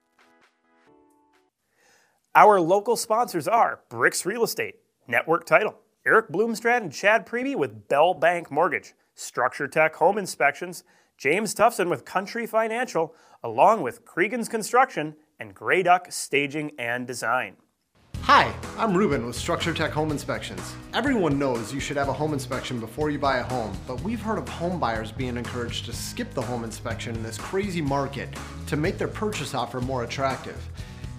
Our 2.34 2.60
local 2.60 2.96
sponsors 2.96 3.48
are 3.48 3.80
Bricks 3.88 4.26
Real 4.26 4.44
Estate, 4.44 4.76
Network 5.08 5.46
Title, 5.46 5.78
Eric 6.04 6.30
Bloomstrand 6.30 6.82
and 6.82 6.92
Chad 6.92 7.26
Preby 7.26 7.56
with 7.56 7.88
Bell 7.88 8.12
Bank 8.12 8.50
Mortgage, 8.50 8.92
Structure 9.14 9.66
Tech 9.66 9.96
Home 9.96 10.18
Inspections, 10.18 10.84
James 11.16 11.54
Tobson 11.54 11.88
with 11.88 12.04
Country 12.04 12.46
Financial, 12.46 13.14
along 13.42 13.80
with 13.80 14.04
Cregan's 14.04 14.50
Construction 14.50 15.16
and 15.40 15.54
Grey 15.54 15.82
Duck 15.82 16.08
Staging 16.10 16.72
and 16.78 17.06
Design. 17.06 17.56
Hi, 18.26 18.52
I'm 18.76 18.92
Ruben 18.92 19.24
with 19.24 19.36
Structure 19.36 19.72
Tech 19.72 19.92
Home 19.92 20.10
Inspections. 20.10 20.74
Everyone 20.92 21.38
knows 21.38 21.72
you 21.72 21.78
should 21.78 21.96
have 21.96 22.08
a 22.08 22.12
home 22.12 22.32
inspection 22.32 22.80
before 22.80 23.08
you 23.08 23.20
buy 23.20 23.36
a 23.36 23.44
home, 23.44 23.72
but 23.86 24.00
we've 24.00 24.20
heard 24.20 24.38
of 24.38 24.48
home 24.48 24.80
buyers 24.80 25.12
being 25.12 25.36
encouraged 25.36 25.84
to 25.84 25.92
skip 25.92 26.34
the 26.34 26.42
home 26.42 26.64
inspection 26.64 27.14
in 27.14 27.22
this 27.22 27.38
crazy 27.38 27.80
market 27.80 28.28
to 28.66 28.76
make 28.76 28.98
their 28.98 29.06
purchase 29.06 29.54
offer 29.54 29.80
more 29.80 30.02
attractive. 30.02 30.60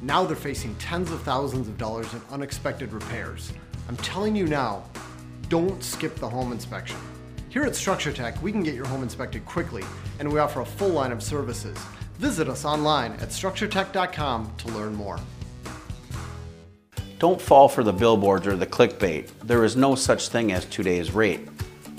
Now 0.02 0.26
they're 0.26 0.36
facing 0.36 0.76
tens 0.76 1.10
of 1.10 1.22
thousands 1.22 1.70
of 1.70 1.78
dollars 1.78 2.14
in 2.14 2.22
unexpected 2.30 2.92
repairs. 2.92 3.54
I'm 3.88 3.96
telling 3.96 4.36
you 4.36 4.46
now, 4.46 4.84
don't 5.48 5.82
skip 5.82 6.16
the 6.16 6.28
home 6.28 6.52
inspection. 6.52 6.98
Here 7.48 7.64
at 7.64 7.78
Structure 7.78 8.12
Tech, 8.12 8.44
we 8.44 8.52
can 8.52 8.64
get 8.64 8.76
your 8.76 8.86
home 8.86 9.02
inspected 9.02 9.46
quickly, 9.46 9.86
and 10.20 10.30
we 10.30 10.40
offer 10.40 10.60
a 10.60 10.66
full 10.66 10.90
line 10.90 11.14
of 11.14 11.24
services. 11.24 11.78
Visit 12.20 12.50
us 12.50 12.66
online 12.66 13.14
at 13.14 13.30
structuretech.com 13.30 14.56
to 14.58 14.68
learn 14.74 14.94
more. 14.94 15.22
Don't 17.20 17.42
fall 17.42 17.68
for 17.68 17.84
the 17.84 17.94
billboards 17.94 18.46
or 18.46 18.56
the 18.56 18.68
clickbait. 18.68 19.28
There 19.44 19.64
is 19.64 19.76
no 19.76 19.96
such 19.96 20.30
thing 20.30 20.52
as 20.52 20.66
today's 20.66 21.12
rate. 21.12 21.48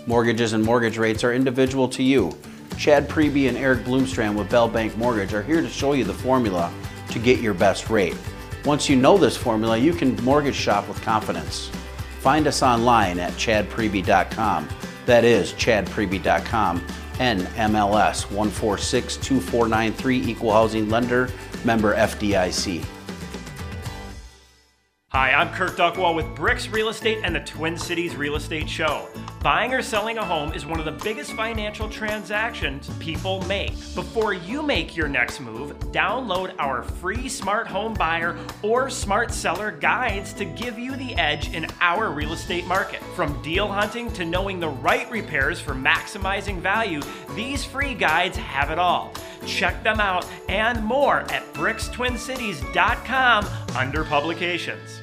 Mortgages 0.07 0.53
and 0.53 0.65
mortgage 0.65 0.97
rates 0.97 1.25
are 1.25 1.35
individual 1.35 1.89
to 1.89 2.05
you. 2.05 2.39
Chad 2.77 3.09
Preby 3.09 3.49
and 3.49 3.59
Eric 3.59 3.81
Bloomstrand 3.81 4.39
with 4.39 4.49
Bell 4.49 4.69
Bank 4.69 4.97
Mortgage 4.97 5.35
are 5.35 5.43
here 5.43 5.61
to 5.61 5.69
show 5.69 5.95
you 5.95 6.05
the 6.05 6.15
formula 6.15 6.73
to 7.11 7.19
get 7.19 7.41
your 7.41 7.53
best 7.53 7.91
rate. 7.91 8.17
Once 8.65 8.89
you 8.89 8.95
know 8.95 9.19
this 9.19 9.37
formula, 9.37 9.77
you 9.77 9.93
can 9.93 10.15
mortgage 10.23 10.55
shop 10.55 10.87
with 10.87 11.03
confidence. 11.03 11.69
Find 12.21 12.47
us 12.47 12.63
online 12.63 13.19
at 13.19 13.33
chadpreby.com. 13.33 14.69
That 15.07 15.25
is 15.25 15.53
chadpreby.com. 15.55 16.87
NMLS 17.15 18.27
1462493 18.27 20.29
Equal 20.29 20.53
Housing 20.53 20.89
Lender, 20.89 21.29
member 21.65 21.97
FDIC. 21.97 22.85
Hi, 25.13 25.33
I'm 25.33 25.49
Kirk 25.55 25.75
Duckwall 25.75 26.15
with 26.15 26.27
Bricks 26.37 26.69
Real 26.69 26.91
Estate 26.91 27.21
and 27.25 27.35
the 27.35 27.41
Twin 27.41 27.79
Cities 27.79 28.15
Real 28.15 28.37
Estate 28.37 28.69
Show. 28.69 29.09
Buying 29.43 29.73
or 29.73 29.83
selling 29.83 30.19
a 30.19 30.25
home 30.25 30.53
is 30.53 30.67
one 30.67 30.81
of 30.81 30.85
the 30.85 31.05
biggest 31.05 31.33
financial 31.33 31.89
transactions 31.89 32.91
people 32.99 33.41
make. 33.43 33.71
Before 33.95 34.33
you 34.33 34.63
make 34.63 34.97
your 34.97 35.07
next 35.07 35.39
move, 35.39 35.79
download 35.93 36.53
our 36.59 36.83
free 36.83 37.29
smart 37.29 37.69
home 37.69 37.95
buyer 37.95 38.37
or 38.63 38.91
smart 38.91 39.31
seller 39.31 39.71
guides 39.71 40.33
to 40.35 40.45
give 40.45 40.77
you 40.77 40.97
the 40.97 41.15
edge 41.15 41.55
in 41.55 41.69
our 41.81 42.11
real 42.11 42.33
estate 42.33 42.67
market. 42.67 43.01
From 43.15 43.41
deal 43.41 43.69
hunting 43.69 44.13
to 44.15 44.25
knowing 44.25 44.59
the 44.59 44.71
right 44.71 45.09
repairs 45.09 45.61
for 45.61 45.73
maximizing 45.73 46.59
value, 46.59 47.01
these 47.37 47.65
free 47.65 47.95
guides 47.95 48.37
have 48.37 48.71
it 48.71 48.79
all. 48.81 49.13
Check 49.47 49.85
them 49.85 50.01
out 50.01 50.27
and 50.49 50.85
more 50.85 51.21
at 51.31 51.45
brickstwincities.com 51.55 53.47
under 53.77 54.03
publications. 54.03 55.01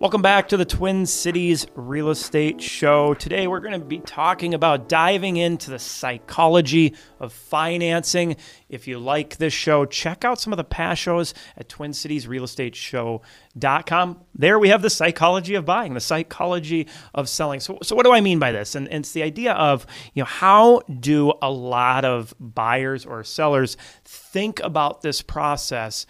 Welcome 0.00 0.22
back 0.22 0.46
to 0.50 0.56
the 0.56 0.64
Twin 0.64 1.06
Cities 1.06 1.66
Real 1.74 2.10
Estate 2.10 2.62
Show. 2.62 3.14
Today 3.14 3.48
we're 3.48 3.58
going 3.58 3.80
to 3.80 3.84
be 3.84 3.98
talking 3.98 4.54
about 4.54 4.88
diving 4.88 5.36
into 5.36 5.70
the 5.70 5.80
psychology 5.80 6.94
of 7.18 7.32
financing. 7.32 8.36
If 8.68 8.86
you 8.86 9.00
like 9.00 9.38
this 9.38 9.52
show, 9.52 9.86
check 9.86 10.24
out 10.24 10.40
some 10.40 10.52
of 10.52 10.56
the 10.56 10.62
past 10.62 11.02
shows 11.02 11.34
at 11.56 11.68
twincitiesrealestateshow.com. 11.68 14.20
There 14.36 14.58
we 14.60 14.68
have 14.68 14.82
the 14.82 14.90
psychology 14.90 15.56
of 15.56 15.64
buying, 15.64 15.94
the 15.94 16.00
psychology 16.00 16.86
of 17.12 17.28
selling. 17.28 17.58
So, 17.58 17.78
so 17.82 17.96
what 17.96 18.04
do 18.04 18.12
I 18.12 18.20
mean 18.20 18.38
by 18.38 18.52
this? 18.52 18.76
And, 18.76 18.86
and 18.86 19.02
it's 19.02 19.10
the 19.10 19.24
idea 19.24 19.54
of, 19.54 19.84
you 20.14 20.22
know, 20.22 20.26
how 20.26 20.82
do 21.00 21.32
a 21.42 21.50
lot 21.50 22.04
of 22.04 22.32
buyers 22.38 23.04
or 23.04 23.24
sellers 23.24 23.76
think 24.04 24.60
about 24.60 25.02
this 25.02 25.22
process 25.22 26.06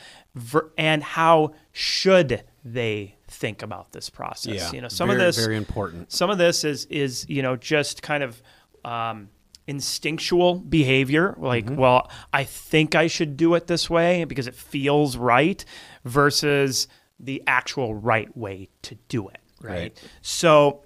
and 0.77 1.03
how 1.03 1.55
should 1.73 2.45
they 2.63 3.15
think 3.29 3.63
about 3.63 3.93
this 3.93 4.11
process. 4.11 4.55
Yeah, 4.55 4.73
you 4.73 4.81
know, 4.81 4.89
some 4.89 5.09
very, 5.09 5.21
of 5.21 5.27
this 5.27 5.45
very 5.45 5.57
important. 5.57 6.11
Some 6.13 6.31
of 6.31 6.39
this 6.39 6.65
is 6.65 6.87
is 6.87 7.29
you 7.29 7.43
know 7.43 7.57
just 7.57 8.03
kind 8.03 8.23
of 8.23 8.43
um, 8.85 9.29
instinctual 9.67 10.57
behavior. 10.57 11.35
Like, 11.39 11.67
Mm-hmm. 11.67 11.77
well, 11.77 12.11
I 12.33 12.45
think 12.45 12.95
I 12.95 13.07
should 13.07 13.37
do 13.37 13.55
it 13.55 13.67
this 13.67 13.89
way 13.89 14.25
because 14.25 14.47
it 14.47 14.55
feels 14.55 15.17
right, 15.17 15.65
versus 16.05 16.89
the 17.21 17.43
actual 17.47 17.95
right 17.95 18.35
way 18.37 18.69
to 18.83 18.95
do 19.09 19.29
it. 19.29 19.39
Right. 19.61 19.75
Right. 19.75 20.03
So 20.23 20.85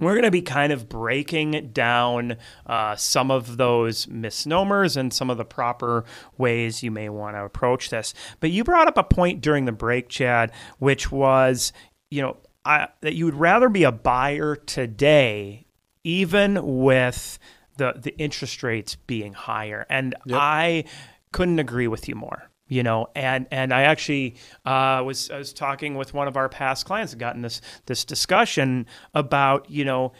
we're 0.00 0.14
going 0.14 0.24
to 0.24 0.30
be 0.30 0.42
kind 0.42 0.72
of 0.72 0.88
breaking 0.88 1.70
down 1.72 2.36
uh, 2.66 2.96
some 2.96 3.30
of 3.30 3.56
those 3.56 4.08
misnomers 4.08 4.96
and 4.96 5.12
some 5.12 5.30
of 5.30 5.38
the 5.38 5.44
proper 5.44 6.04
ways 6.38 6.82
you 6.82 6.90
may 6.90 7.08
want 7.08 7.36
to 7.36 7.44
approach 7.44 7.90
this. 7.90 8.14
But 8.40 8.50
you 8.50 8.64
brought 8.64 8.88
up 8.88 8.98
a 8.98 9.04
point 9.04 9.40
during 9.40 9.66
the 9.66 9.72
break, 9.72 10.08
Chad, 10.08 10.52
which 10.78 11.12
was, 11.12 11.72
you 12.10 12.22
know, 12.22 12.36
I, 12.64 12.88
that 13.00 13.14
you 13.14 13.24
would 13.24 13.34
rather 13.34 13.68
be 13.68 13.84
a 13.84 13.92
buyer 13.92 14.56
today, 14.56 15.66
even 16.04 16.82
with 16.82 17.38
the 17.76 17.94
the 17.96 18.16
interest 18.18 18.62
rates 18.62 18.96
being 18.96 19.32
higher. 19.32 19.86
And 19.88 20.14
I 20.30 20.84
couldn't 21.32 21.58
agree 21.58 21.88
with 21.88 22.08
you 22.08 22.14
more 22.14 22.49
you 22.70 22.82
know 22.82 23.06
and 23.14 23.46
and 23.50 23.74
i 23.74 23.82
actually 23.82 24.34
uh, 24.64 25.02
was 25.04 25.30
i 25.30 25.36
was 25.36 25.52
talking 25.52 25.94
with 25.96 26.14
one 26.14 26.26
of 26.28 26.36
our 26.38 26.48
past 26.48 26.86
clients 26.86 27.12
and 27.12 27.20
gotten 27.20 27.42
this 27.42 27.60
this 27.86 28.04
discussion 28.06 28.86
about 29.12 29.68
you 29.70 29.84
know 29.84 30.12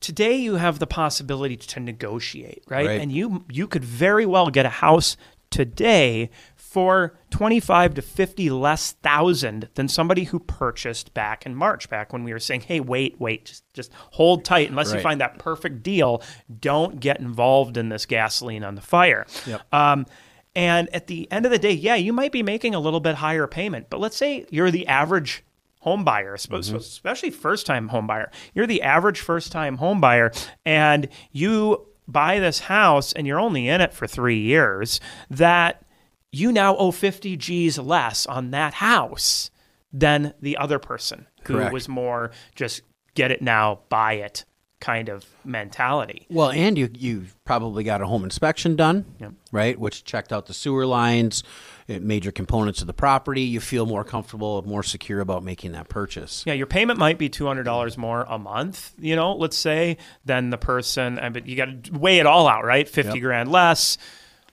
today 0.00 0.36
you 0.36 0.54
have 0.54 0.78
the 0.78 0.86
possibility 0.86 1.56
to 1.56 1.80
negotiate 1.80 2.62
right, 2.68 2.86
Right. 2.86 3.00
and 3.00 3.10
you 3.10 3.44
you 3.50 3.66
could 3.66 3.84
very 3.84 4.26
well 4.26 4.48
get 4.50 4.64
a 4.66 4.70
house 4.70 5.16
today 5.50 6.28
for 6.54 7.18
25 7.30 7.94
to 7.94 8.02
50 8.02 8.50
less 8.50 8.92
thousand 8.92 9.70
than 9.74 9.88
somebody 9.88 10.24
who 10.24 10.38
purchased 10.38 11.14
back 11.14 11.46
in 11.46 11.54
March 11.54 11.88
back 11.88 12.12
when 12.12 12.22
we 12.22 12.32
were 12.34 12.38
saying 12.38 12.60
hey 12.60 12.78
wait 12.80 13.18
wait 13.18 13.46
just 13.46 13.64
just 13.72 13.90
hold 14.12 14.44
tight 14.44 14.68
unless 14.68 14.92
you 14.92 15.00
find 15.00 15.20
that 15.22 15.38
perfect 15.38 15.82
deal 15.82 16.22
don't 16.60 17.00
get 17.00 17.18
involved 17.18 17.78
in 17.78 17.88
this 17.88 18.04
gasoline 18.04 18.62
on 18.62 18.74
the 18.74 18.82
fire 18.82 19.26
Yep. 19.46 19.62
um, 19.72 20.06
and 20.54 20.92
at 20.94 21.06
the 21.06 21.30
end 21.30 21.46
of 21.46 21.52
the 21.52 21.58
day, 21.58 21.72
yeah, 21.72 21.94
you 21.94 22.12
might 22.12 22.32
be 22.32 22.42
making 22.42 22.74
a 22.74 22.80
little 22.80 23.00
bit 23.00 23.16
higher 23.16 23.46
payment, 23.46 23.88
but 23.90 24.00
let's 24.00 24.16
say 24.16 24.46
you're 24.50 24.70
the 24.70 24.86
average 24.86 25.44
home 25.80 26.04
buyer, 26.04 26.36
sp- 26.36 26.52
mm-hmm. 26.52 26.76
especially 26.76 27.30
first 27.30 27.66
time 27.66 27.88
home 27.88 28.06
buyer. 28.06 28.30
You're 28.54 28.66
the 28.66 28.82
average 28.82 29.20
first 29.20 29.52
time 29.52 29.76
home 29.76 30.00
buyer, 30.00 30.32
and 30.64 31.08
you 31.32 31.86
buy 32.06 32.40
this 32.40 32.60
house 32.60 33.12
and 33.12 33.26
you're 33.26 33.38
only 33.38 33.68
in 33.68 33.80
it 33.80 33.92
for 33.92 34.06
three 34.06 34.40
years, 34.40 35.00
that 35.30 35.84
you 36.32 36.50
now 36.52 36.76
owe 36.76 36.90
50 36.90 37.36
G's 37.36 37.78
less 37.78 38.26
on 38.26 38.50
that 38.50 38.74
house 38.74 39.50
than 39.92 40.34
the 40.40 40.56
other 40.56 40.78
person 40.78 41.26
who 41.44 41.54
Correct. 41.54 41.72
was 41.72 41.88
more 41.88 42.30
just 42.54 42.82
get 43.14 43.30
it 43.30 43.42
now, 43.42 43.80
buy 43.88 44.14
it 44.14 44.44
kind 44.80 45.08
of 45.08 45.26
mentality. 45.44 46.26
Well, 46.30 46.50
and 46.50 46.78
you 46.78 46.88
you 46.94 47.26
probably 47.44 47.82
got 47.84 48.00
a 48.00 48.06
home 48.06 48.22
inspection 48.24 48.76
done, 48.76 49.04
right? 49.50 49.78
Which 49.78 50.04
checked 50.04 50.32
out 50.32 50.46
the 50.46 50.54
sewer 50.54 50.86
lines, 50.86 51.42
uh, 51.88 51.98
major 52.00 52.30
components 52.30 52.80
of 52.80 52.86
the 52.86 52.92
property. 52.94 53.42
You 53.42 53.60
feel 53.60 53.86
more 53.86 54.04
comfortable, 54.04 54.62
more 54.62 54.82
secure 54.82 55.20
about 55.20 55.42
making 55.42 55.72
that 55.72 55.88
purchase. 55.88 56.44
Yeah, 56.46 56.52
your 56.54 56.66
payment 56.66 56.98
might 56.98 57.18
be 57.18 57.28
two 57.28 57.46
hundred 57.46 57.64
dollars 57.64 57.98
more 57.98 58.24
a 58.28 58.38
month. 58.38 58.92
You 58.98 59.16
know, 59.16 59.34
let's 59.34 59.56
say 59.56 59.96
than 60.24 60.50
the 60.50 60.58
person. 60.58 61.18
uh, 61.18 61.30
But 61.30 61.46
you 61.46 61.56
got 61.56 61.84
to 61.84 61.98
weigh 61.98 62.18
it 62.18 62.26
all 62.26 62.46
out, 62.46 62.64
right? 62.64 62.88
Fifty 62.88 63.18
Yep. 63.18 63.22
grand 63.22 63.50
less. 63.52 63.98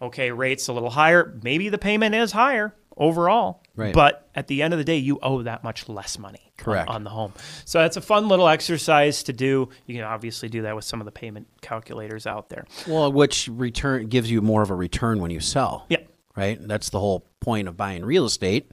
Okay, 0.02 0.32
rates 0.32 0.68
a 0.68 0.74
little 0.74 0.90
higher. 0.90 1.38
Maybe 1.44 1.70
the 1.70 1.78
payment 1.78 2.16
is 2.16 2.32
higher 2.34 2.74
overall. 2.98 3.62
Right. 3.76 3.94
But 3.94 4.28
at 4.36 4.48
the 4.48 4.62
end 4.62 4.74
of 4.74 4.78
the 4.78 4.84
day, 4.84 4.98
you 4.98 5.20
owe 5.22 5.42
that 5.44 5.64
much 5.64 5.90
less 5.90 6.18
money. 6.18 6.40
on- 6.46 6.64
Correct. 6.64 6.90
On, 6.90 7.04
the 7.04 7.10
home. 7.10 7.34
So 7.66 7.80
that's 7.80 7.98
a 7.98 8.02
fun 8.02 8.28
little 8.30 8.48
exercise 8.48 9.24
to 9.24 9.34
do. 9.34 9.70
You 9.86 9.96
can 9.96 10.04
obviously 10.06 10.48
do 10.50 10.62
that 10.62 10.76
with 10.76 10.86
some 10.86 11.02
of 11.02 11.06
the 11.06 11.12
payment 11.12 11.48
calculators 11.62 12.26
out 12.26 12.48
there. 12.50 12.66
Well, 12.88 13.12
which 13.12 13.50
return 13.50 14.08
gives 14.08 14.32
you 14.32 14.42
more 14.42 14.62
of 14.62 14.70
a 14.70 14.76
return 14.76 15.20
when 15.20 15.32
you 15.32 15.42
sell. 15.42 15.86
Yeah. 15.90 15.98
Right. 16.36 16.58
That's 16.62 16.90
the 16.90 17.00
whole 17.00 17.26
point 17.42 17.68
of 17.68 17.76
buying 17.78 18.04
real 18.06 18.26
estate. 18.26 18.72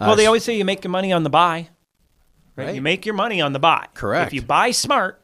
Uh, 0.00 0.06
Well, 0.08 0.16
they 0.16 0.26
always 0.26 0.44
say 0.44 0.56
you 0.56 0.64
make 0.64 0.84
your 0.84 0.90
money 0.90 1.12
on 1.12 1.22
the 1.22 1.30
buy. 1.30 1.68
Right? 2.56 2.66
Right. 2.66 2.74
You 2.74 2.82
make 2.82 3.06
your 3.06 3.14
money 3.14 3.40
on 3.40 3.52
the 3.54 3.58
buy. 3.58 3.86
Correct. 3.94 4.28
If 4.28 4.34
you 4.34 4.42
buy 4.42 4.70
smart, 4.72 5.22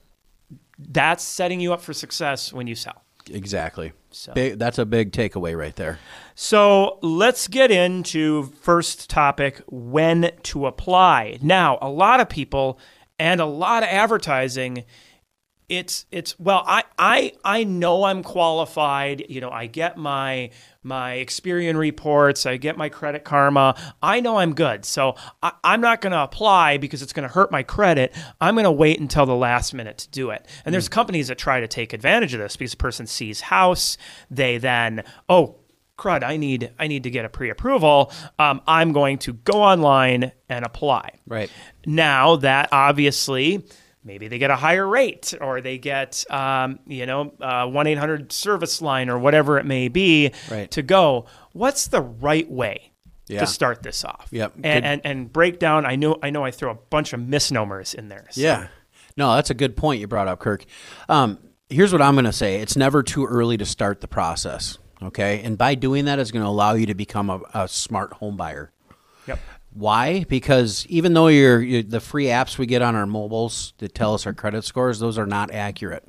that's 0.79 1.23
setting 1.23 1.61
you 1.61 1.73
up 1.75 1.83
for 1.83 1.93
success 1.93 2.53
when 2.53 2.67
you 2.67 2.75
sell. 2.75 3.03
Exactly. 3.31 3.93
So- 4.11 4.33
Big, 4.33 4.59
that's 4.59 4.79
a 4.79 4.87
big 4.87 5.13
takeaway 5.13 5.57
right 5.57 5.75
there. 5.77 5.99
So 6.35 6.99
let's 7.03 7.49
get 7.49 7.71
into 7.71 8.45
first 8.61 9.11
topic 9.11 9.61
when 9.69 10.33
to 10.45 10.67
apply. 10.67 11.39
Now, 11.43 11.79
a 11.83 11.89
lot 11.91 12.21
of 12.21 12.29
people 12.29 12.79
and 13.19 13.41
a 13.41 13.47
lot 13.47 13.83
of 13.83 13.89
advertising 13.89 14.85
it's 15.69 16.07
it's 16.11 16.39
well 16.41 16.63
I 16.67 16.85
I 16.99 17.33
I 17.45 17.65
know 17.65 18.05
I'm 18.05 18.23
qualified. 18.23 19.27
You 19.29 19.41
know, 19.41 19.51
I 19.51 19.67
get 19.67 19.99
my 19.99 20.51
my 20.89 21.17
Experian 21.17 21.77
reports, 21.77 22.47
I 22.47 22.57
get 22.57 22.77
my 22.77 22.89
credit 22.89 23.23
karma. 23.23 23.77
I 24.03 24.21
know 24.21 24.39
I'm 24.39 24.55
good. 24.55 24.85
So 24.85 25.15
I, 25.43 25.53
I'm 25.63 25.81
not 25.81 26.01
going 26.01 26.13
to 26.13 26.23
apply 26.23 26.79
because 26.79 27.03
it's 27.03 27.13
going 27.13 27.29
to 27.29 27.33
hurt 27.33 27.53
my 27.53 27.63
credit. 27.63 28.15
I'm 28.41 28.55
going 28.55 28.65
to 28.65 28.73
wait 28.73 28.99
until 28.99 29.27
the 29.27 29.37
last 29.37 29.75
minute 29.75 29.99
to 29.99 30.09
do 30.09 30.31
it. 30.31 30.47
And 30.65 30.73
there's 30.73 30.89
companies 30.89 31.29
that 31.29 31.39
try 31.39 31.61
to 31.61 31.69
take 31.69 31.93
advantage 31.93 32.33
of 32.35 32.41
this 32.41 32.57
because 32.57 32.73
a 32.73 32.79
person 32.79 33.07
sees 33.07 33.43
house, 33.43 33.99
they 34.31 34.59
then 34.59 35.05
oh 35.29 35.57
crud, 35.99 36.23
I 36.23 36.37
need 36.37 36.73
I 36.79 36.87
need 36.87 37.03
to 37.03 37.11
get 37.11 37.25
a 37.25 37.29
pre-approval. 37.29 38.11
Um, 38.39 38.63
I'm 38.67 38.93
going 38.93 39.19
to 39.19 39.35
go 39.35 39.63
online 39.63 40.33
and 40.49 40.65
apply. 40.65 41.11
Right. 41.27 41.51
Now 41.85 42.37
that 42.37 42.71
obviously 42.73 43.67
maybe 44.09 44.27
they 44.27 44.39
get 44.39 44.51
a 44.51 44.57
higher 44.57 44.89
rate 44.89 45.33
or 45.41 45.61
they 45.61 45.79
get 45.79 46.25
um, 46.31 46.81
you 46.87 47.07
know 47.07 47.33
one 47.71 47.87
eight 47.87 47.99
hundred 47.99 48.33
service 48.33 48.83
line 48.83 49.09
or 49.09 49.19
whatever 49.21 49.59
it 49.59 49.67
may 49.67 49.87
be 49.89 50.33
Right. 50.51 50.69
to 50.73 50.83
go. 50.83 51.27
What's 51.53 51.87
the 51.87 52.01
right 52.01 52.51
way? 52.51 52.91
Yeah. 53.29 53.41
To 53.41 53.47
start 53.47 53.83
this 53.83 54.05
off, 54.07 54.27
Yep. 54.31 54.55
and, 54.65 54.85
and 54.87 55.01
and 55.05 55.31
break 55.33 55.59
down. 55.59 55.85
I 55.85 55.97
know 55.97 56.17
I 56.23 56.31
know 56.31 56.45
I 56.45 56.51
throw 56.51 56.71
a 56.71 56.75
bunch 56.89 57.13
of 57.13 57.21
misnomers 57.21 57.93
in 57.93 58.09
there. 58.09 58.27
so- 58.31 58.41
Yeah. 58.41 58.69
No, 59.19 59.35
that's 59.35 59.51
a 59.51 59.55
good 59.55 59.77
point 59.77 60.01
you 60.01 60.07
brought 60.09 60.29
up, 60.29 60.39
Kirk. 60.41 60.65
Um, 61.11 61.39
here's 61.69 61.93
what 61.93 62.01
I'm 62.01 62.15
going 62.15 62.25
to 62.25 62.33
say 62.33 62.61
it's 62.63 62.75
never 62.77 63.03
too 63.03 63.27
early 63.27 63.59
to 63.59 63.67
start 63.67 64.01
the 64.01 64.09
process. 64.09 64.79
Okay. 65.03 65.43
And 65.45 65.59
by 65.59 65.75
doing 65.75 66.07
that, 66.07 66.19
it's 66.19 66.31
going 66.31 66.43
to 66.45 66.49
allow 66.49 66.73
you 66.73 66.87
to 66.87 66.95
become 66.95 67.29
a, 67.29 67.41
a 67.53 67.69
smart 67.69 68.15
home 68.15 68.37
buyer. 68.39 68.73
Why? 69.79 70.25
Because 70.25 70.85
even 70.89 71.15
though 71.15 71.29
you're, 71.29 71.63
you 71.63 71.85
the 71.85 72.01
free 72.01 72.27
apps 72.27 72.59
we 72.59 72.67
get 72.67 72.83
on 72.83 72.97
our 72.97 73.07
mobiles 73.07 73.75
that 73.79 73.95
tell 73.95 74.13
us 74.13 74.27
our 74.27 74.35
credit 74.35 74.65
scores, 74.65 74.99
those 74.99 75.17
are 75.19 75.27
not 75.27 75.53
accurate. 75.53 76.05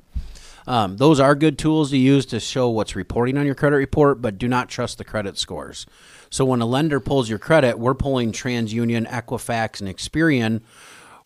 Um, 0.66 0.96
those 0.96 1.20
are 1.20 1.36
good 1.36 1.56
tools 1.56 1.90
to 1.90 1.96
use 1.96 2.26
to 2.26 2.40
show 2.40 2.68
what's 2.68 2.96
reporting 2.96 3.38
on 3.38 3.46
your 3.46 3.54
credit 3.54 3.76
report, 3.76 4.20
but 4.20 4.38
do 4.38 4.48
not 4.48 4.68
trust 4.68 4.98
the 4.98 5.04
credit 5.04 5.38
scores. 5.38 5.86
So 6.30 6.44
when 6.44 6.60
a 6.60 6.66
lender 6.66 6.98
pulls 6.98 7.28
your 7.28 7.38
credit, 7.38 7.78
we're 7.78 7.94
pulling 7.94 8.32
TransUnion, 8.32 9.08
Equifax, 9.08 9.80
and 9.80 9.88
Experian. 9.88 10.62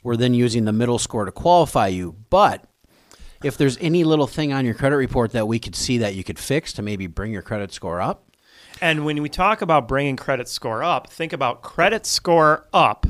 We're 0.03 0.17
then 0.17 0.35
using 0.35 0.67
the 0.67 0.73
middle 0.73 0.99
score 0.99 1.25
to 1.25 1.33
qualify 1.33 1.89
you. 1.89 2.15
But 2.29 2.65
if 3.43 3.57
there's 3.57 3.79
any 3.79 4.05
little 4.05 4.27
thing 4.27 4.53
on 4.53 4.67
your 4.67 4.75
credit 4.75 4.97
report 4.97 5.33
that 5.33 5.49
we 5.49 5.59
could 5.59 5.75
see 5.75 5.97
that 5.99 6.15
you 6.15 6.23
could 6.23 6.39
fix 6.39 6.75
to 6.75 6.83
maybe 6.83 7.07
bring 7.07 7.33
your 7.33 7.43
credit 7.43 7.73
score 7.73 8.03
up, 8.03 8.24
And 8.85 9.07
when 9.07 9.23
we 9.23 9.31
talk 9.31 9.63
about 9.63 9.89
bringing 9.89 10.15
credit 10.15 10.47
score 10.47 10.83
up, 10.85 11.09
think 11.09 11.33
about 11.33 11.63
credit 11.63 12.05
score 12.05 12.69
up, 12.75 13.07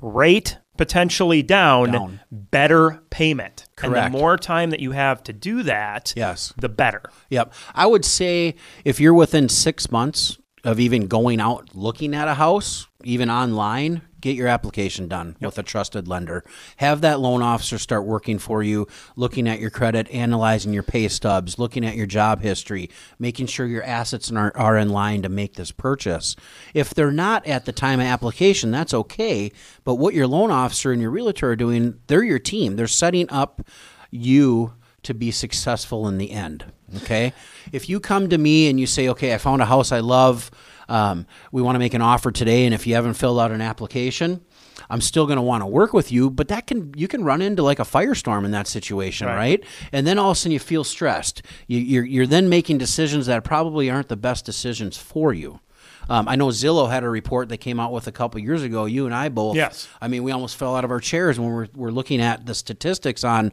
rate 0.00 0.56
potentially 0.78 1.42
down, 1.42 1.92
Down. 1.92 2.20
better 2.30 3.02
payment. 3.10 3.66
And 3.82 3.92
Correct. 3.92 4.12
the 4.12 4.18
more 4.18 4.38
time 4.38 4.70
that 4.70 4.80
you 4.80 4.92
have 4.92 5.22
to 5.24 5.34
do 5.34 5.62
that, 5.64 6.14
Yes. 6.16 6.54
the 6.56 6.70
better. 6.70 7.02
Yep. 7.28 7.52
I 7.74 7.84
would 7.84 8.06
say 8.06 8.54
if 8.86 8.98
you're 8.98 9.12
within 9.12 9.50
six 9.50 9.90
months 9.92 10.38
of 10.64 10.80
even 10.80 11.06
going 11.06 11.38
out 11.38 11.68
looking 11.74 12.14
at 12.14 12.26
a 12.26 12.34
house, 12.34 12.86
even 13.04 13.28
online, 13.28 14.00
get 14.20 14.36
your 14.36 14.48
application 14.48 15.08
done 15.08 15.36
with 15.40 15.58
a 15.58 15.62
trusted 15.62 16.08
lender. 16.08 16.44
Have 16.76 17.00
that 17.00 17.20
loan 17.20 17.42
officer 17.42 17.78
start 17.78 18.04
working 18.04 18.38
for 18.38 18.62
you, 18.62 18.86
looking 19.16 19.48
at 19.48 19.60
your 19.60 19.70
credit, 19.70 20.10
analyzing 20.10 20.72
your 20.72 20.82
pay 20.82 21.08
stubs, 21.08 21.58
looking 21.58 21.84
at 21.84 21.96
your 21.96 22.06
job 22.06 22.40
history, 22.40 22.90
making 23.18 23.46
sure 23.46 23.66
your 23.66 23.82
assets 23.84 24.30
are, 24.30 24.56
are 24.56 24.76
in 24.76 24.90
line 24.90 25.22
to 25.22 25.28
make 25.28 25.54
this 25.54 25.72
purchase. 25.72 26.36
If 26.74 26.94
they're 26.94 27.10
not 27.10 27.46
at 27.46 27.64
the 27.64 27.72
time 27.72 28.00
of 28.00 28.06
application, 28.06 28.70
that's 28.70 28.94
okay. 28.94 29.52
But 29.84 29.96
what 29.96 30.14
your 30.14 30.26
loan 30.26 30.50
officer 30.50 30.92
and 30.92 31.00
your 31.00 31.10
realtor 31.10 31.50
are 31.50 31.56
doing, 31.56 32.00
they're 32.06 32.22
your 32.22 32.38
team. 32.38 32.76
They're 32.76 32.86
setting 32.86 33.30
up 33.30 33.62
you 34.10 34.74
to 35.04 35.14
be 35.14 35.30
successful 35.30 36.06
in 36.08 36.18
the 36.18 36.30
end. 36.30 36.64
Okay. 36.98 37.32
If 37.72 37.88
you 37.88 38.00
come 38.00 38.28
to 38.30 38.38
me 38.38 38.68
and 38.68 38.78
you 38.80 38.86
say, 38.86 39.08
okay, 39.08 39.32
I 39.34 39.38
found 39.38 39.62
a 39.62 39.64
house 39.66 39.92
I 39.92 40.00
love, 40.00 40.50
um, 40.88 41.26
we 41.52 41.62
want 41.62 41.76
to 41.76 41.78
make 41.78 41.94
an 41.94 42.02
offer 42.02 42.30
today, 42.32 42.64
and 42.64 42.74
if 42.74 42.86
you 42.86 42.94
haven't 42.94 43.14
filled 43.14 43.38
out 43.38 43.52
an 43.52 43.60
application, 43.60 44.40
I'm 44.88 45.00
still 45.00 45.26
going 45.26 45.36
to 45.36 45.42
want 45.42 45.62
to 45.62 45.66
work 45.66 45.92
with 45.92 46.10
you, 46.10 46.30
but 46.30 46.48
that 46.48 46.66
can 46.66 46.92
you 46.96 47.06
can 47.06 47.22
run 47.22 47.42
into 47.42 47.62
like 47.62 47.78
a 47.78 47.84
firestorm 47.84 48.44
in 48.44 48.50
that 48.52 48.66
situation, 48.66 49.26
Right. 49.28 49.36
right? 49.36 49.64
And 49.92 50.04
then 50.06 50.18
all 50.18 50.30
of 50.32 50.36
a 50.36 50.40
sudden 50.40 50.52
you 50.52 50.58
feel 50.58 50.82
stressed. 50.84 51.42
You, 51.68 51.78
you're 51.78 52.04
you're 52.04 52.26
then 52.26 52.48
making 52.48 52.78
decisions 52.78 53.26
that 53.26 53.44
probably 53.44 53.88
aren't 53.88 54.08
the 54.08 54.16
best 54.16 54.44
decisions 54.44 54.96
for 54.96 55.32
you. 55.32 55.60
Um, 56.08 56.26
I 56.28 56.34
know 56.34 56.48
Zillow 56.48 56.90
had 56.90 57.04
a 57.04 57.08
report 57.08 57.48
they 57.50 57.56
came 57.56 57.78
out 57.78 57.92
with 57.92 58.08
a 58.08 58.12
couple 58.12 58.40
years 58.40 58.64
ago. 58.64 58.84
You 58.86 59.06
and 59.06 59.14
I 59.14 59.28
both. 59.28 59.54
Yes. 59.54 59.86
I 60.00 60.08
mean, 60.08 60.24
we 60.24 60.32
almost 60.32 60.56
fell 60.56 60.74
out 60.74 60.84
of 60.84 60.90
our 60.90 60.98
chairs 60.98 61.38
when 61.38 61.52
we're, 61.52 61.68
we're 61.74 61.90
looking 61.92 62.20
at 62.20 62.46
the 62.46 62.54
statistics 62.54 63.22
on 63.22 63.52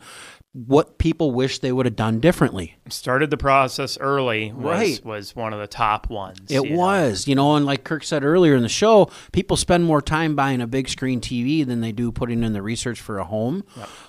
what 0.54 0.98
people 0.98 1.32
wish 1.32 1.60
they 1.60 1.72
would 1.72 1.86
have 1.86 1.96
done 1.96 2.20
differently. 2.20 2.78
Started 2.90 3.30
the 3.30 3.38
process 3.38 3.98
early 4.00 4.52
was, 4.54 4.64
Right. 4.64 5.06
was 5.06 5.36
one 5.36 5.54
of 5.54 5.60
the 5.60 5.68
top 5.68 6.10
ones. 6.10 6.40
It 6.50 6.64
you 6.64 6.70
know. 6.72 6.78
was, 6.78 7.28
you 7.28 7.36
know, 7.36 7.56
and 7.56 7.66
like 7.66 7.84
Kirk 7.84 8.04
said 8.04 8.24
earlier 8.24 8.56
in 8.56 8.64
the 8.64 8.70
show, 8.70 9.10
people 9.32 9.56
spend 9.56 9.86
more 9.86 10.02
time 10.02 10.36
buying 10.36 10.60
a 10.62 10.66
big 10.68 10.90
screen 10.90 11.22
TV 11.22 11.64
than 11.66 11.82
they 11.82 11.92
do 11.92 12.12
putting 12.12 12.44
in 12.44 12.54
the 12.54 12.62
research 12.64 13.00
for 13.00 13.20
a 13.20 13.24
home. 13.26 13.64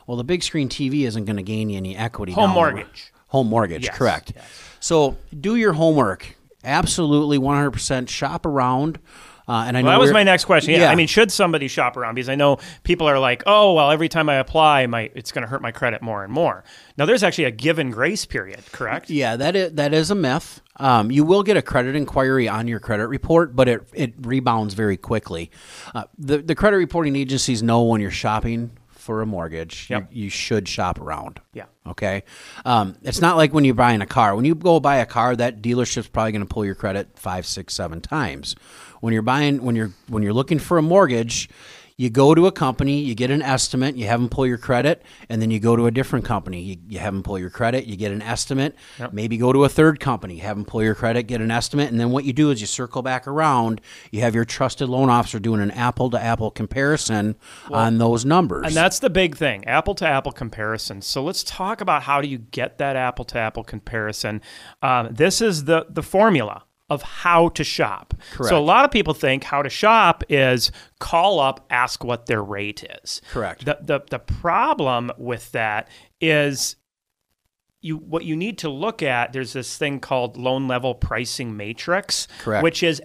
Well, 0.07 0.16
the 0.16 0.25
big 0.25 0.42
screen 0.42 0.68
TV 0.71 1.02
isn't 1.07 1.26
going 1.26 1.37
to 1.37 1.42
gain 1.42 1.68
you 1.68 1.76
any 1.76 1.95
equity. 1.97 2.33
Home 2.33 2.47
down 2.50 2.54
the 2.54 2.62
road. 2.62 2.75
mortgage. 2.76 3.12
Home 3.28 3.47
mortgage, 3.49 3.85
Yes, 3.85 3.97
correct. 3.99 4.33
yes. 4.35 4.47
So 4.80 5.18
do 5.38 5.57
your 5.57 5.75
homework. 5.75 6.35
Absolutely, 6.64 7.37
100% 7.38 8.09
shop 8.09 8.47
around. 8.47 8.99
Uh, 9.48 9.64
and 9.66 9.76
I 9.76 9.80
know 9.80 9.88
Well, 9.88 9.98
that 9.98 10.02
was 10.02 10.12
my 10.12 10.24
next 10.24 10.44
question. 10.44 10.74
Yeah. 10.74 10.90
I 10.90 10.94
mean, 10.94 11.06
should 11.06 11.32
somebody 11.32 11.68
shop 11.68 11.96
around? 11.96 12.16
Because 12.16 12.28
I 12.28 12.34
know 12.34 12.58
people 12.82 13.08
are 13.08 13.18
like, 13.18 13.42
oh, 13.46 13.72
well, 13.72 13.90
every 13.90 14.08
time 14.08 14.28
I 14.28 14.34
apply, 14.34 14.86
my 14.86 15.10
it's 15.14 15.32
going 15.32 15.42
to 15.42 15.48
hurt 15.48 15.62
my 15.62 15.72
credit 15.72 16.02
more 16.02 16.22
and 16.22 16.32
more. 16.32 16.64
Now, 16.98 17.06
there's 17.06 17.22
actually 17.22 17.44
a 17.44 17.50
given 17.50 17.90
grace 17.90 18.26
period, 18.26 18.60
correct? 18.72 19.08
Yeah, 19.08 19.36
that 19.36 19.56
is 19.56 19.72
that 19.72 19.94
is 19.94 20.10
a 20.10 20.14
myth. 20.14 20.60
Um, 20.76 21.10
you 21.10 21.24
will 21.24 21.42
get 21.42 21.56
a 21.56 21.62
credit 21.62 21.96
inquiry 21.96 22.46
on 22.46 22.68
your 22.68 22.78
credit 22.78 23.08
report, 23.08 23.56
but 23.56 23.68
it 23.68 23.88
it 23.94 24.14
rebounds 24.20 24.74
very 24.74 24.96
quickly. 24.96 25.50
Uh, 25.94 26.04
the 26.18 26.38
the 26.38 26.54
credit 26.54 26.76
reporting 26.76 27.16
agencies 27.16 27.62
know 27.62 27.82
when 27.82 28.00
you're 28.00 28.11
shopping 28.11 28.70
for 29.09 29.23
a 29.23 29.27
mortgage, 29.27 29.88
Yep. 29.88 30.09
you, 30.12 30.25
you 30.25 30.29
should 30.29 30.68
shop 30.68 31.01
around. 31.01 31.40
Yeah. 31.55 31.64
Okay. 31.87 32.25
Um, 32.66 32.94
it's 33.03 33.23
not 33.23 33.38
like 33.38 33.55
when 33.55 33.64
you're 33.64 33.73
buying 33.73 34.03
a 34.03 34.07
car. 34.07 34.37
When 34.37 34.44
you 34.44 34.55
go 34.55 34.81
buy 34.81 34.97
a 34.97 35.07
car, 35.07 35.35
that 35.35 35.62
dealership's 35.62 36.09
probably 36.09 36.33
going 36.33 36.47
to 36.47 36.55
pull 36.55 36.62
your 36.66 36.75
credit 36.75 37.18
five, 37.18 37.47
six, 37.47 37.73
seven 37.73 38.03
times. 38.03 38.55
When 39.01 39.14
you're 39.14 39.23
buying, 39.23 39.62
when 39.62 39.77
you're 39.77 39.92
when 40.09 40.23
you're 40.23 40.35
looking 40.35 40.59
for 40.59 40.77
a 40.77 40.83
mortgage, 40.83 41.49
you 41.98 42.08
go 42.08 42.32
to 42.32 42.46
a 42.46 42.52
company, 42.52 43.00
you 43.00 43.16
get 43.16 43.28
an 43.32 43.42
estimate, 43.42 43.96
you 43.96 44.06
have 44.06 44.20
them 44.20 44.28
pull 44.28 44.46
your 44.46 44.56
credit, 44.56 45.02
and 45.28 45.42
then 45.42 45.50
you 45.50 45.58
go 45.58 45.74
to 45.74 45.87
a 45.87 45.90
different 45.90 46.24
company, 46.24 46.61
you, 46.61 46.76
you 46.88 47.00
have 47.00 47.12
them 47.12 47.24
pull 47.24 47.40
your 47.40 47.50
credit, 47.50 47.87
you 47.87 47.96
get 47.96 48.12
an 48.12 48.22
estimate, 48.22 48.76
maybe 49.11 49.37
go 49.37 49.52
to 49.52 49.64
a 49.64 49.68
third 49.68 49.98
company, 49.98 50.38
have 50.38 50.56
them 50.56 50.64
pull 50.64 50.80
your 50.80 50.94
credit, 50.94 51.24
get 51.24 51.40
an 51.40 51.50
estimate, 51.50 51.90
and 51.90 51.98
then 51.98 52.11
what 52.11 52.24
you 52.24 52.32
do 52.32 52.52
is 52.52 52.61
you 52.61 52.68
circle 52.68 53.02
back 53.02 53.26
around. 53.26 53.80
You 54.12 54.20
have 54.20 54.32
your 54.32 54.44
trusted 54.44 54.88
loan 54.88 55.11
officer 55.11 55.40
doing 55.40 55.61
an 55.61 55.72
apple 55.72 56.08
to 56.11 56.20
apple 56.20 56.52
comparison 56.52 57.34
on 57.68 57.98
those 57.98 58.24
numbers. 58.24 58.66
And 58.66 58.76
that's 58.76 59.00
the 59.00 59.11
big 59.11 59.37
thing 59.37 59.66
apple 59.66 59.96
to 59.96 60.06
apple 60.06 60.30
comparison. 60.30 61.02
So 61.02 61.24
let's 61.24 61.42
talk 61.42 61.80
about 61.80 62.04
how 62.04 62.20
do 62.20 62.28
you 62.28 62.38
get 62.38 62.78
that 62.78 62.94
apple 62.94 63.24
to 63.26 63.38
apple 63.38 63.64
comparison. 63.64 64.40
Um, 64.82 65.08
this 65.12 65.40
is 65.40 65.64
the, 65.64 65.87
the 65.90 66.04
formula 66.04 66.62
of 66.90 67.03
how 67.03 67.48
to 67.51 67.64
shop. 67.64 68.14
Correct. 68.33 68.48
So 68.48 68.59
a 68.59 68.61
lot 68.64 68.85
of 68.85 68.90
people 68.90 69.14
think 69.14 69.44
how 69.44 69.62
to 69.62 69.68
shop 69.68 70.24
is 70.29 70.72
call 70.98 71.38
up, 71.40 71.66
ask 71.70 72.03
what 72.03 72.27
their 72.27 72.42
rate 72.42 72.85
is. 73.03 73.20
Correct. 73.31 73.64
The, 73.64 73.79
the, 73.81 74.01
the 74.11 74.18
problem 74.18 75.12
with 75.18 75.53
that 75.53 75.88
is 76.20 76.77
you 77.81 77.96
what 77.96 78.24
you 78.24 78.35
need 78.37 78.59
to 78.59 78.68
look 78.68 79.03
at 79.03 79.33
there's 79.33 79.53
this 79.53 79.77
thing 79.77 80.01
called 80.01 80.37
loan 80.37 80.66
level 80.66 80.94
pricing 80.94 81.57
matrix 81.57 82.27
Correct. 82.40 82.62
which 82.64 82.83
is 82.83 83.01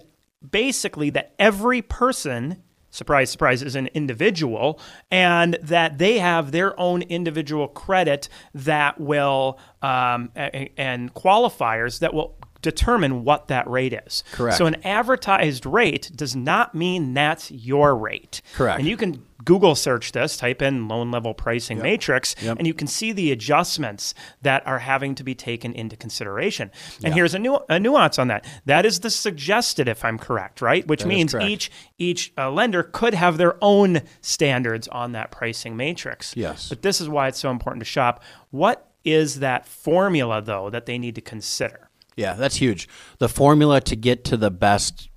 basically 0.50 1.10
that 1.10 1.32
every 1.38 1.80
person 1.80 2.60
surprise 2.90 3.30
surprise 3.30 3.62
is 3.62 3.76
an 3.76 3.88
individual 3.94 4.80
and 5.12 5.56
that 5.62 5.98
they 5.98 6.18
have 6.18 6.50
their 6.50 6.78
own 6.78 7.02
individual 7.02 7.68
credit 7.68 8.28
that 8.52 9.00
will 9.00 9.58
um, 9.80 10.30
a- 10.36 10.72
and 10.76 11.14
qualifiers 11.14 12.00
that 12.00 12.12
will 12.12 12.36
determine 12.64 13.22
what 13.24 13.46
that 13.48 13.68
rate 13.68 13.92
is 13.92 14.24
Correct. 14.32 14.56
so 14.58 14.66
an 14.66 14.76
advertised 14.84 15.64
rate 15.64 16.10
does 16.16 16.34
not 16.34 16.74
mean 16.74 17.14
that's 17.14 17.50
your 17.52 17.96
rate 17.96 18.42
Correct. 18.54 18.80
and 18.80 18.88
you 18.88 18.96
can 18.96 19.22
Google 19.44 19.74
search 19.74 20.12
this, 20.12 20.38
type 20.38 20.62
in 20.62 20.88
loan 20.88 21.10
level 21.10 21.34
pricing 21.34 21.78
matrix, 21.78 22.34
Yep. 22.40 22.56
and 22.56 22.66
you 22.66 22.72
can 22.72 22.86
see 22.86 23.12
the 23.12 23.30
adjustments 23.30 24.14
that 24.40 24.66
are 24.66 24.78
having 24.78 25.14
to 25.16 25.22
be 25.22 25.34
taken 25.34 25.74
into 25.74 25.96
consideration. 25.96 26.70
And 27.04 27.12
here's 27.12 27.34
a, 27.34 27.38
nu- 27.38 27.58
a 27.68 27.78
nuance 27.78 28.18
on 28.18 28.28
that. 28.28 28.46
That 28.64 28.86
is 28.86 29.00
the 29.00 29.10
suggested, 29.10 29.86
if 29.86 30.02
I'm 30.02 30.18
correct, 30.18 30.62
right? 30.62 30.86
Which 30.86 31.02
That 31.02 31.08
means 31.08 31.32
correct. 31.32 31.50
each 31.50 31.70
each 31.98 32.32
uh, 32.38 32.50
lender 32.50 32.82
could 32.84 33.12
have 33.12 33.36
their 33.36 33.56
own 33.60 34.00
standards 34.22 34.88
on 34.88 35.12
that 35.12 35.30
pricing 35.30 35.76
matrix. 35.76 36.34
Yes. 36.34 36.70
But 36.70 36.80
this 36.80 37.02
is 37.02 37.08
why 37.10 37.28
it's 37.28 37.38
so 37.38 37.50
important 37.50 37.82
to 37.82 37.84
shop. 37.90 38.22
What 38.50 38.88
is 39.04 39.40
that 39.40 39.66
formula, 39.66 40.40
though, 40.40 40.70
that 40.70 40.86
they 40.86 40.96
need 40.96 41.16
to 41.16 41.20
consider? 41.20 41.90
Yeah, 42.16 42.34
that's 42.34 42.56
huge. 42.56 42.88
The 43.18 43.28
formula 43.28 43.80
to 43.82 43.96
get 43.96 44.24
to 44.26 44.36
the 44.36 44.50
best 44.50 45.08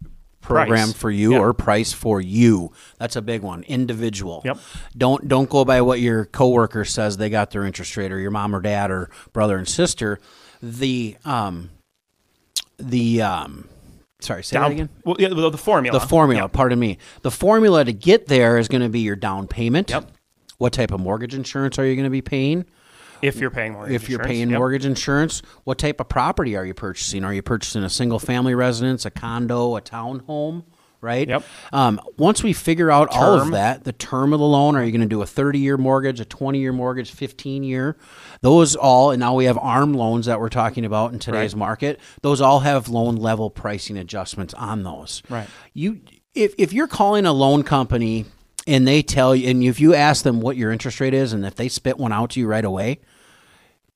program 0.42 0.88
Price. 0.90 0.94
for 0.94 1.12
you 1.12 1.34
Yeah. 1.34 1.40
or 1.40 1.54
price 1.54 1.92
for 1.94 2.22
you. 2.22 2.72
That's 3.00 3.16
a 3.18 3.22
big 3.22 3.42
one. 3.42 3.64
Individual. 3.64 4.42
Yep. 4.46 4.58
Don't 4.98 5.28
don't 5.28 5.50
go 5.50 5.66
by 5.66 5.82
what 5.82 6.00
your 6.00 6.26
coworker 6.26 6.86
says 6.86 7.18
they 7.18 7.30
got 7.30 7.52
their 7.52 7.66
interest 7.66 7.96
rate 7.98 8.12
or 8.12 8.20
your 8.20 8.32
mom 8.32 8.56
or 8.56 8.62
dad 8.62 8.90
or 8.90 9.10
brother 9.34 9.58
and 9.58 9.68
sister. 9.68 10.20
The 10.64 11.18
um 11.26 11.70
the 12.78 13.22
um 13.22 13.68
sorry, 14.22 14.44
say 14.44 14.58
that 14.58 14.72
again. 14.72 14.90
Well, 15.04 15.18
yeah, 15.20 15.30
the 15.30 15.58
formula. 15.58 16.00
The 16.00 16.06
formula, 16.06 16.44
Yeah. 16.44 16.48
pardon 16.48 16.80
me. 16.80 16.98
The 17.24 17.32
formula 17.32 17.84
to 17.86 17.94
get 17.94 18.28
there 18.28 18.58
is 18.58 18.68
going 18.68 18.82
to 18.84 18.90
be 18.90 19.02
your 19.02 19.16
down 19.16 19.48
payment. 19.48 19.90
Yep. 19.90 20.12
What 20.58 20.74
type 20.74 20.92
of 20.92 21.00
mortgage 21.00 21.36
insurance 21.36 21.78
are 21.78 21.86
you 21.86 21.96
going 21.96 22.06
to 22.06 22.10
be 22.10 22.22
paying? 22.22 22.66
If 23.22 23.38
you're 23.38 23.50
paying 23.50 23.74
mortgage 23.74 23.96
if 23.96 24.10
you're 24.10 24.20
insurance, 24.20 24.38
paying 24.38 24.50
yep. 24.50 24.60
mortgage 24.60 24.86
insurance, 24.86 25.42
what 25.64 25.78
type 25.78 26.00
of 26.00 26.10
property 26.10 26.56
are 26.56 26.66
you 26.66 26.74
purchasing? 26.74 27.24
Are 27.24 27.34
you 27.34 27.42
purchasing 27.42 27.84
a 27.84 27.90
single 27.90 28.20
family 28.20 28.56
residence, 28.56 29.06
a 29.06 29.12
condo, 29.12 29.76
a 29.76 29.82
townhome? 29.82 30.64
Right. 31.00 31.28
Yep. 31.28 31.44
Um, 31.72 32.02
once 32.18 32.42
we 32.42 32.54
figure 32.54 32.90
out 32.90 33.10
all 33.12 33.40
of 33.40 33.52
that, 33.52 33.84
the 33.84 33.94
term 33.94 34.34
of 34.34 34.40
the 34.40 34.46
loan, 34.48 34.76
are 34.76 34.84
you 34.84 34.92
going 34.92 35.02
to 35.02 35.08
do 35.08 35.22
a 35.22 35.28
30 35.28 35.60
year 35.60 35.78
mortgage, 35.78 36.20
a 36.20 36.26
20 36.26 36.60
year 36.60 36.74
mortgage, 36.74 37.12
15 37.12 37.64
year? 37.64 37.98
Those 38.42 38.76
all, 38.76 39.12
and 39.12 39.20
now 39.20 39.36
we 39.36 39.46
have 39.46 39.60
ARM 39.60 39.94
loans 39.94 40.26
that 40.26 40.40
we're 40.40 40.50
talking 40.50 40.86
about 40.86 41.14
in 41.14 41.20
today's 41.20 41.56
market. 41.56 42.00
Those 42.24 42.42
all 42.42 42.62
have 42.62 42.90
loan 42.90 43.16
level 43.16 43.52
pricing 43.52 43.96
adjustments 43.98 44.56
on 44.56 44.84
those. 44.84 45.22
Right. 45.30 45.48
You, 45.74 46.02
if, 46.34 46.56
if 46.58 46.74
you're 46.74 46.88
calling 46.88 47.28
a 47.28 47.34
loan 47.34 47.62
company 47.62 48.26
and 48.68 48.88
they 48.88 49.02
tell 49.02 49.36
you, 49.36 49.50
and 49.50 49.64
if 49.64 49.80
you 49.80 49.96
ask 49.96 50.24
them 50.24 50.42
what 50.42 50.58
your 50.58 50.72
interest 50.72 51.00
rate 51.00 51.14
is, 51.14 51.34
and 51.34 51.46
if 51.46 51.56
they 51.56 51.70
spit 51.70 51.98
one 51.98 52.12
out 52.14 52.32
to 52.32 52.40
you 52.40 52.48
right 52.48 52.66
away, 52.66 53.00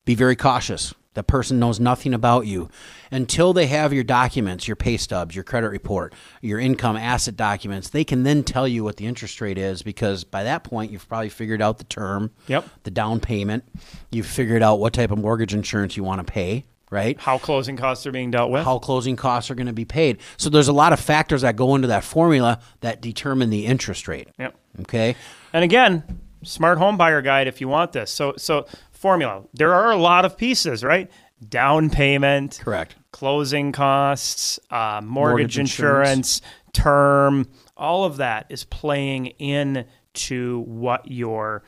be 0.05 0.15
very 0.15 0.35
cautious. 0.35 0.93
The 1.13 1.23
person 1.23 1.59
knows 1.59 1.77
nothing 1.77 2.13
about 2.13 2.47
you 2.47 2.69
until 3.11 3.51
they 3.51 3.67
have 3.67 3.91
your 3.91 4.05
documents, 4.05 4.65
your 4.65 4.77
pay 4.77 4.95
stubs, 4.95 5.35
your 5.35 5.43
credit 5.43 5.67
report, 5.69 6.13
your 6.41 6.57
income 6.57 6.95
asset 6.95 7.35
documents. 7.35 7.89
They 7.89 8.05
can 8.05 8.23
then 8.23 8.43
tell 8.43 8.65
you 8.65 8.85
what 8.85 8.95
the 8.95 9.05
interest 9.05 9.41
rate 9.41 9.57
is 9.57 9.83
because 9.83 10.23
by 10.23 10.43
that 10.45 10.63
point 10.63 10.89
you've 10.89 11.09
probably 11.09 11.27
figured 11.27 11.61
out 11.61 11.79
the 11.79 11.83
term, 11.83 12.31
Yep. 12.47 12.65
the 12.83 12.91
down 12.91 13.19
payment, 13.19 13.65
you've 14.09 14.25
figured 14.25 14.63
out 14.63 14.79
what 14.79 14.93
type 14.93 15.11
of 15.11 15.17
mortgage 15.17 15.53
insurance 15.53 15.97
you 15.97 16.03
want 16.05 16.25
to 16.25 16.31
pay, 16.31 16.63
right? 16.89 17.19
How 17.19 17.37
closing 17.37 17.75
costs 17.75 18.07
are 18.07 18.13
being 18.13 18.31
dealt 18.31 18.49
with. 18.49 18.63
how 18.63 18.79
closing 18.79 19.17
costs 19.17 19.51
are 19.51 19.55
going 19.55 19.67
to 19.67 19.73
be 19.73 19.83
paid. 19.85 20.17
So 20.37 20.49
there's 20.49 20.69
a 20.69 20.73
lot 20.73 20.93
of 20.93 20.99
factors 21.01 21.41
that 21.41 21.57
go 21.57 21.75
into 21.75 21.89
that 21.89 22.05
formula 22.05 22.59
that 22.79 23.01
determine 23.01 23.49
the 23.49 23.65
interest 23.65 24.07
rate. 24.07 24.29
Yep. 24.39 24.55
Okay. 24.81 25.15
And 25.53 25.63
again, 25.63 26.03
smart 26.43 26.77
home 26.77 26.97
buyer 26.97 27.21
guide 27.21 27.47
if 27.47 27.61
you 27.61 27.67
want 27.67 27.91
this. 27.91 28.11
So 28.11 28.33
so 28.37 28.65
formula. 28.91 29.43
There 29.53 29.73
are 29.73 29.91
a 29.91 29.97
lot 29.97 30.25
of 30.25 30.37
pieces, 30.37 30.83
right? 30.83 31.09
Down 31.47 31.89
payment, 31.89 32.59
Correct. 32.63 32.95
closing 33.11 33.71
costs, 33.71 34.59
uh, 34.69 35.01
mortgage, 35.03 35.11
Mortgage 35.11 35.59
insurance, 35.59 36.41
term, 36.71 37.47
all 37.75 38.03
of 38.03 38.17
that 38.17 38.45
is 38.49 38.63
playing 38.63 39.27
in 39.39 39.85
to 40.13 40.59
what 40.67 41.09
your 41.11 41.63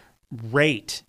rate 0.52 1.02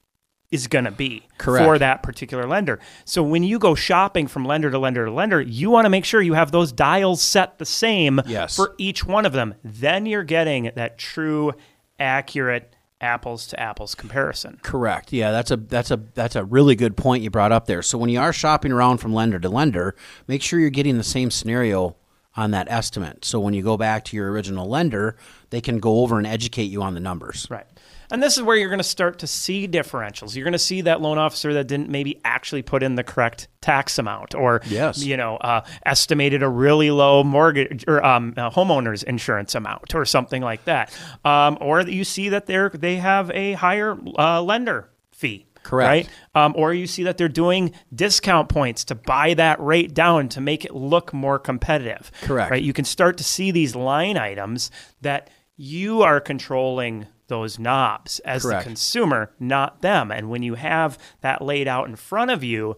is 0.50 0.66
going 0.66 0.85
to 0.85 0.90
be 0.90 1.26
Correct. 1.37 1.64
for 1.66 1.78
that 1.78 2.02
particular 2.02 2.46
lender. 2.46 2.78
So 3.04 3.22
when 3.22 3.42
you 3.42 3.59
go 3.59 3.74
shopping 3.74 4.28
from 4.28 4.44
lender 4.44 4.70
to 4.70 4.78
lender 4.78 5.04
to 5.04 5.11
lender, 5.11 5.40
you 5.42 5.68
want 5.68 5.85
to 5.85 5.90
make 5.90 6.04
sure 6.04 6.22
you 6.22 6.35
have 6.35 6.52
those 6.52 6.70
dials 6.72 7.20
set 7.20 7.59
the 7.59 7.66
same 7.66 8.20
Yes. 8.26 8.54
for 8.57 8.74
each 8.78 9.04
one 9.04 9.26
of 9.26 9.33
them. 9.33 9.54
Then 9.64 10.07
you're 10.07 10.22
getting 10.24 10.70
that 10.76 10.96
true 10.96 11.52
accurate 11.98 12.74
apples 13.00 13.46
to 13.48 13.61
apples 13.61 13.94
comparison. 13.94 14.59
Correct. 14.62 15.12
Yeah, 15.12 15.30
that's 15.30 15.50
a 15.50 15.57
that's 15.57 15.90
a 15.90 15.96
that's 16.14 16.37
a 16.37 16.44
really 16.44 16.74
good 16.74 16.96
point 16.96 17.22
you 17.22 17.30
brought 17.30 17.52
up 17.52 17.66
there. 17.66 17.83
So 17.83 17.98
when 17.98 18.11
you 18.11 18.20
are 18.20 18.33
shopping 18.33 18.72
around 18.72 18.98
from 18.98 19.12
lender 19.12 19.38
to 19.38 19.48
lender, 19.48 19.94
make 20.26 20.42
sure 20.42 20.59
you're 20.59 20.70
getting 20.70 20.96
the 20.98 21.04
same 21.04 21.30
scenario 21.30 21.96
on 22.37 22.50
that 22.50 22.66
estimate. 22.70 23.24
So 23.24 23.38
when 23.38 23.54
you 23.54 23.62
go 23.62 23.76
back 23.76 24.04
to 24.07 24.16
your 24.16 24.30
original 24.30 24.68
lender, 24.68 25.16
they 25.50 25.61
can 25.61 25.78
go 25.78 26.00
over 26.00 26.18
and 26.18 26.26
educate 26.26 26.64
you 26.64 26.83
on 26.83 26.94
the 26.94 27.00
numbers. 27.00 27.46
Right. 27.48 27.66
And 28.10 28.22
this 28.22 28.36
is 28.36 28.42
where 28.42 28.56
you're 28.56 28.68
going 28.68 28.78
to 28.78 28.84
start 28.84 29.18
to 29.20 29.26
see 29.26 29.66
differentials. 29.68 30.34
You're 30.34 30.44
going 30.44 30.52
to 30.52 30.58
see 30.58 30.82
that 30.82 31.00
loan 31.00 31.18
officer 31.18 31.52
that 31.54 31.66
didn't 31.66 31.88
maybe 31.88 32.20
actually 32.24 32.62
put 32.62 32.82
in 32.82 32.94
the 32.94 33.04
correct 33.04 33.48
tax 33.60 33.98
amount, 33.98 34.34
or 34.34 34.60
Yes. 34.66 35.02
you 35.04 35.16
know, 35.16 35.36
uh, 35.38 35.62
estimated 35.86 36.42
a 36.42 36.48
really 36.48 36.90
low 36.90 37.24
mortgage 37.24 37.84
or 37.88 38.04
um, 38.04 38.34
uh, 38.36 38.50
homeowners 38.50 39.02
insurance 39.04 39.54
amount, 39.54 39.94
or 39.94 40.04
something 40.04 40.42
like 40.42 40.64
that. 40.64 40.96
Um, 41.24 41.58
or 41.60 41.80
you 41.82 42.04
see 42.04 42.28
that 42.30 42.46
they're 42.46 42.68
they 42.70 42.96
have 42.96 43.30
a 43.30 43.52
higher 43.54 43.96
uh, 44.18 44.42
lender 44.42 44.90
fee. 45.10 45.46
Correct. 45.62 45.88
Right. 46.34 46.44
Um, 46.44 46.52
or 46.58 46.74
you 46.74 46.86
see 46.86 47.04
that 47.04 47.16
they're 47.16 47.26
doing 47.26 47.72
discount 47.94 48.50
points 48.50 48.84
to 48.84 48.94
buy 48.94 49.32
that 49.32 49.58
rate 49.60 49.94
down 49.94 50.28
to 50.30 50.42
make 50.42 50.66
it 50.66 50.74
look 50.74 51.14
more 51.14 51.38
competitive. 51.38 52.12
Correct. 52.20 52.50
Right. 52.50 52.62
You 52.62 52.74
can 52.74 52.84
start 52.84 53.16
to 53.16 53.24
see 53.24 53.50
these 53.50 53.74
line 53.74 54.18
items 54.18 54.70
that 55.00 55.30
you 55.56 56.02
are 56.02 56.20
controlling 56.20 57.06
those 57.28 57.58
knobs 57.58 58.18
as 58.20 58.42
Correct. 58.42 58.64
the 58.64 58.68
consumer, 58.70 59.30
not 59.40 59.80
them. 59.82 60.10
And 60.10 60.28
when 60.28 60.42
you 60.42 60.54
have 60.54 60.98
that 61.20 61.40
laid 61.42 61.66
out 61.68 61.88
in 61.88 61.96
front 61.96 62.30
of 62.30 62.44
you, 62.44 62.76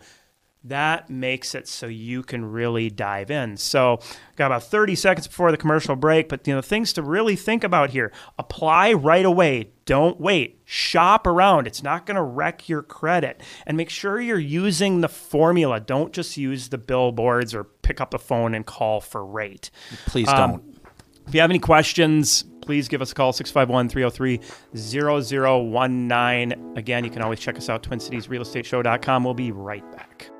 that 0.62 1.08
makes 1.08 1.54
it 1.54 1.68
so 1.68 1.86
you 1.86 2.24
can 2.24 2.44
really 2.44 2.90
dive 2.90 3.30
in. 3.30 3.56
So, 3.56 4.00
got 4.34 4.46
about 4.46 4.64
30 4.64 4.96
seconds 4.96 5.28
before 5.28 5.52
the 5.52 5.56
commercial 5.56 5.94
break, 5.94 6.28
but 6.28 6.44
you 6.46 6.54
know, 6.54 6.60
things 6.60 6.92
to 6.94 7.02
really 7.02 7.36
think 7.36 7.62
about 7.62 7.90
here. 7.90 8.12
Apply 8.36 8.92
right 8.92 9.24
away. 9.24 9.70
Don't 9.84 10.20
wait. 10.20 10.60
Shop 10.64 11.24
around. 11.26 11.68
It's 11.68 11.84
not 11.84 12.04
going 12.04 12.16
to 12.16 12.22
wreck 12.22 12.68
your 12.68 12.82
credit. 12.82 13.40
And 13.64 13.76
make 13.76 13.90
sure 13.90 14.20
you're 14.20 14.38
using 14.40 15.02
the 15.02 15.08
formula. 15.08 15.78
Don't 15.78 16.12
just 16.12 16.36
use 16.36 16.68
the 16.70 16.78
billboards 16.78 17.54
or 17.54 17.62
pick 17.62 18.00
up 18.00 18.10
the 18.10 18.18
phone 18.18 18.52
and 18.52 18.66
call 18.66 19.00
for 19.00 19.24
rate. 19.24 19.70
Please 20.06 20.28
Um, 20.28 20.36
don't. 20.50 20.78
If 21.28 21.34
you 21.34 21.40
have 21.42 21.50
any 21.50 21.60
questions, 21.60 22.44
please 22.66 22.88
give 22.88 23.00
us 23.00 23.12
a 23.12 23.14
call 23.14 23.32
651 23.32 23.88
303 23.88 24.40
0019. 24.76 26.74
Again, 26.76 27.04
you 27.04 27.10
can 27.10 27.22
always 27.22 27.40
check 27.40 27.56
us 27.56 27.70
out 27.70 27.82
twincitiesrealestateshow.com. 27.84 29.24
We'll 29.24 29.34
be 29.34 29.52
right 29.52 29.90
back. 29.92 30.30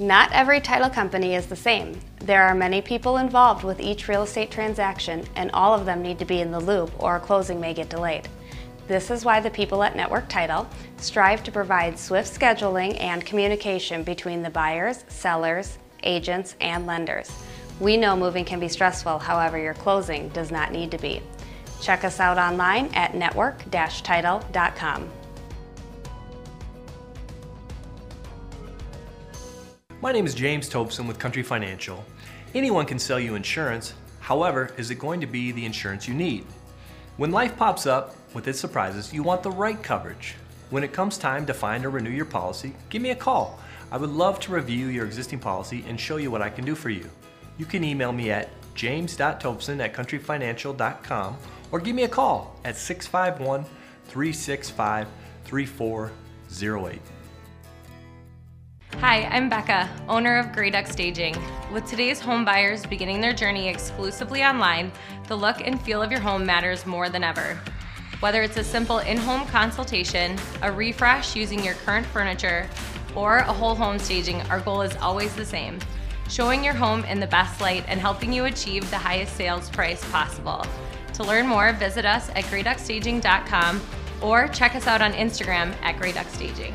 Not 0.00 0.30
every 0.30 0.60
title 0.60 0.88
company 0.88 1.34
is 1.34 1.46
the 1.46 1.56
same. 1.56 1.98
There 2.20 2.44
are 2.44 2.54
many 2.54 2.80
people 2.80 3.16
involved 3.16 3.64
with 3.64 3.80
each 3.80 4.06
real 4.06 4.22
estate 4.22 4.48
transaction, 4.48 5.24
and 5.34 5.50
all 5.50 5.74
of 5.74 5.86
them 5.86 6.02
need 6.02 6.20
to 6.20 6.24
be 6.24 6.40
in 6.40 6.52
the 6.52 6.60
loop 6.60 6.92
or 7.02 7.16
a 7.16 7.20
closing 7.20 7.60
may 7.60 7.74
get 7.74 7.88
delayed. 7.88 8.28
This 8.86 9.10
is 9.10 9.24
why 9.24 9.40
the 9.40 9.50
people 9.50 9.82
at 9.82 9.96
Network 9.96 10.28
Title 10.28 10.68
strive 10.98 11.42
to 11.42 11.50
provide 11.50 11.98
swift 11.98 12.32
scheduling 12.32 12.98
and 13.00 13.26
communication 13.26 14.04
between 14.04 14.40
the 14.40 14.50
buyers, 14.50 15.04
sellers, 15.08 15.78
agents, 16.02 16.56
and 16.60 16.86
lenders. 16.86 17.30
We 17.80 17.96
know 17.96 18.16
moving 18.16 18.44
can 18.44 18.60
be 18.60 18.68
stressful, 18.68 19.18
however, 19.18 19.58
your 19.58 19.74
closing 19.74 20.28
does 20.30 20.50
not 20.50 20.72
need 20.72 20.90
to 20.90 20.98
be. 20.98 21.22
Check 21.80 22.04
us 22.04 22.20
out 22.20 22.38
online 22.38 22.86
at 22.94 23.14
network-title.com. 23.14 25.10
My 30.00 30.12
name 30.12 30.26
is 30.26 30.34
James 30.34 30.68
Tobson 30.68 31.08
with 31.08 31.18
Country 31.18 31.42
Financial. 31.42 32.04
Anyone 32.54 32.86
can 32.86 32.98
sell 32.98 33.18
you 33.18 33.34
insurance, 33.34 33.94
however, 34.20 34.72
is 34.76 34.90
it 34.90 34.96
going 34.96 35.20
to 35.20 35.26
be 35.26 35.52
the 35.52 35.64
insurance 35.64 36.06
you 36.06 36.14
need? 36.14 36.46
When 37.16 37.32
life 37.32 37.56
pops 37.56 37.84
up 37.84 38.14
with 38.32 38.46
its 38.46 38.60
surprises, 38.60 39.12
you 39.12 39.24
want 39.24 39.42
the 39.42 39.50
right 39.50 39.82
coverage. 39.82 40.36
When 40.70 40.84
it 40.84 40.92
comes 40.92 41.18
time 41.18 41.46
to 41.46 41.54
find 41.54 41.84
or 41.84 41.90
renew 41.90 42.10
your 42.10 42.26
policy, 42.26 42.74
give 42.90 43.02
me 43.02 43.10
a 43.10 43.16
call. 43.16 43.58
I 43.90 43.96
would 43.96 44.10
love 44.10 44.38
to 44.40 44.52
review 44.52 44.88
your 44.88 45.06
existing 45.06 45.38
policy 45.38 45.84
and 45.88 45.98
show 45.98 46.18
you 46.18 46.30
what 46.30 46.42
I 46.42 46.50
can 46.50 46.64
do 46.64 46.74
for 46.74 46.90
you. 46.90 47.08
You 47.56 47.66
can 47.66 47.82
email 47.84 48.12
me 48.12 48.30
at 48.30 48.50
james.tobson 48.74 49.80
at 49.80 49.94
countryfinancial.com 49.94 51.36
or 51.72 51.80
give 51.80 51.96
me 51.96 52.04
a 52.04 52.08
call 52.08 52.56
at 52.64 52.76
651 52.76 53.64
365 54.04 55.08
3408. 55.44 57.00
Hi, 59.00 59.24
I'm 59.24 59.48
Becca, 59.48 59.88
owner 60.08 60.38
of 60.38 60.52
Grey 60.52 60.70
Duck 60.70 60.86
Staging. 60.86 61.36
With 61.72 61.86
today's 61.86 62.20
home 62.20 62.44
buyers 62.44 62.84
beginning 62.84 63.20
their 63.20 63.32
journey 63.32 63.68
exclusively 63.68 64.42
online, 64.42 64.90
the 65.28 65.36
look 65.36 65.60
and 65.66 65.80
feel 65.80 66.02
of 66.02 66.10
your 66.10 66.20
home 66.20 66.44
matters 66.44 66.84
more 66.84 67.08
than 67.08 67.22
ever. 67.22 67.58
Whether 68.20 68.42
it's 68.42 68.56
a 68.56 68.64
simple 68.64 68.98
in 68.98 69.16
home 69.16 69.46
consultation, 69.46 70.36
a 70.62 70.72
refresh 70.72 71.36
using 71.36 71.62
your 71.62 71.74
current 71.74 72.06
furniture, 72.06 72.68
or 73.18 73.38
a 73.38 73.52
whole 73.52 73.74
home 73.74 73.98
staging, 73.98 74.40
our 74.42 74.60
goal 74.60 74.80
is 74.82 74.94
always 74.96 75.34
the 75.34 75.44
same 75.44 75.80
showing 76.28 76.62
your 76.62 76.74
home 76.74 77.04
in 77.04 77.20
the 77.20 77.26
best 77.26 77.60
light 77.60 77.84
and 77.88 77.98
helping 78.00 78.32
you 78.32 78.44
achieve 78.44 78.88
the 78.90 78.98
highest 78.98 79.34
sales 79.36 79.70
price 79.70 80.04
possible. 80.10 80.64
To 81.14 81.24
learn 81.24 81.46
more, 81.46 81.72
visit 81.72 82.04
us 82.04 82.28
at 82.30 82.44
greyduckstaging.com 82.44 83.80
or 84.20 84.48
check 84.48 84.74
us 84.74 84.86
out 84.86 85.00
on 85.00 85.12
Instagram 85.14 85.74
at 85.82 85.96
greyduckstaging. 85.96 86.74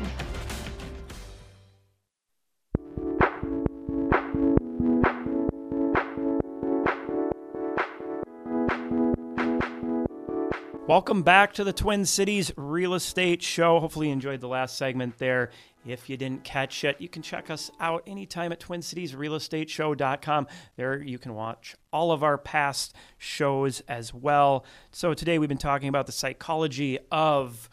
Welcome 10.86 11.22
back 11.22 11.54
to 11.54 11.64
the 11.64 11.72
Twin 11.72 12.04
Cities 12.04 12.52
Real 12.56 12.92
Estate 12.92 13.42
Show. 13.42 13.80
Hopefully, 13.80 14.08
you 14.08 14.12
enjoyed 14.12 14.40
the 14.40 14.48
last 14.48 14.76
segment 14.76 15.18
there. 15.18 15.50
If 15.86 16.08
you 16.08 16.16
didn't 16.16 16.44
catch 16.44 16.82
it, 16.84 17.00
you 17.00 17.08
can 17.08 17.22
check 17.22 17.50
us 17.50 17.70
out 17.78 18.02
anytime 18.06 18.52
at 18.52 18.60
twincitiesrealestateshow.com. 18.60 20.46
There 20.76 21.02
you 21.02 21.18
can 21.18 21.34
watch 21.34 21.76
all 21.92 22.10
of 22.10 22.22
our 22.22 22.38
past 22.38 22.94
shows 23.18 23.80
as 23.80 24.14
well. 24.14 24.64
So, 24.90 25.12
today 25.12 25.38
we've 25.38 25.48
been 25.48 25.58
talking 25.58 25.88
about 25.88 26.06
the 26.06 26.12
psychology 26.12 26.98
of 27.12 27.68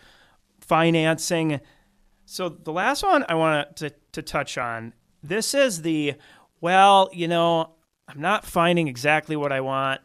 financing. 0.59 1.61
So, 2.25 2.49
the 2.49 2.73
last 2.73 3.03
one 3.03 3.25
I 3.29 3.35
want 3.35 3.77
to, 3.77 3.93
to 4.11 4.21
touch 4.21 4.57
on 4.57 4.93
this 5.23 5.53
is 5.53 5.81
the 5.81 6.15
well, 6.59 7.09
you 7.13 7.27
know, 7.27 7.71
I'm 8.07 8.21
not 8.21 8.45
finding 8.45 8.87
exactly 8.87 9.35
what 9.35 9.51
I 9.51 9.61
want 9.61 10.01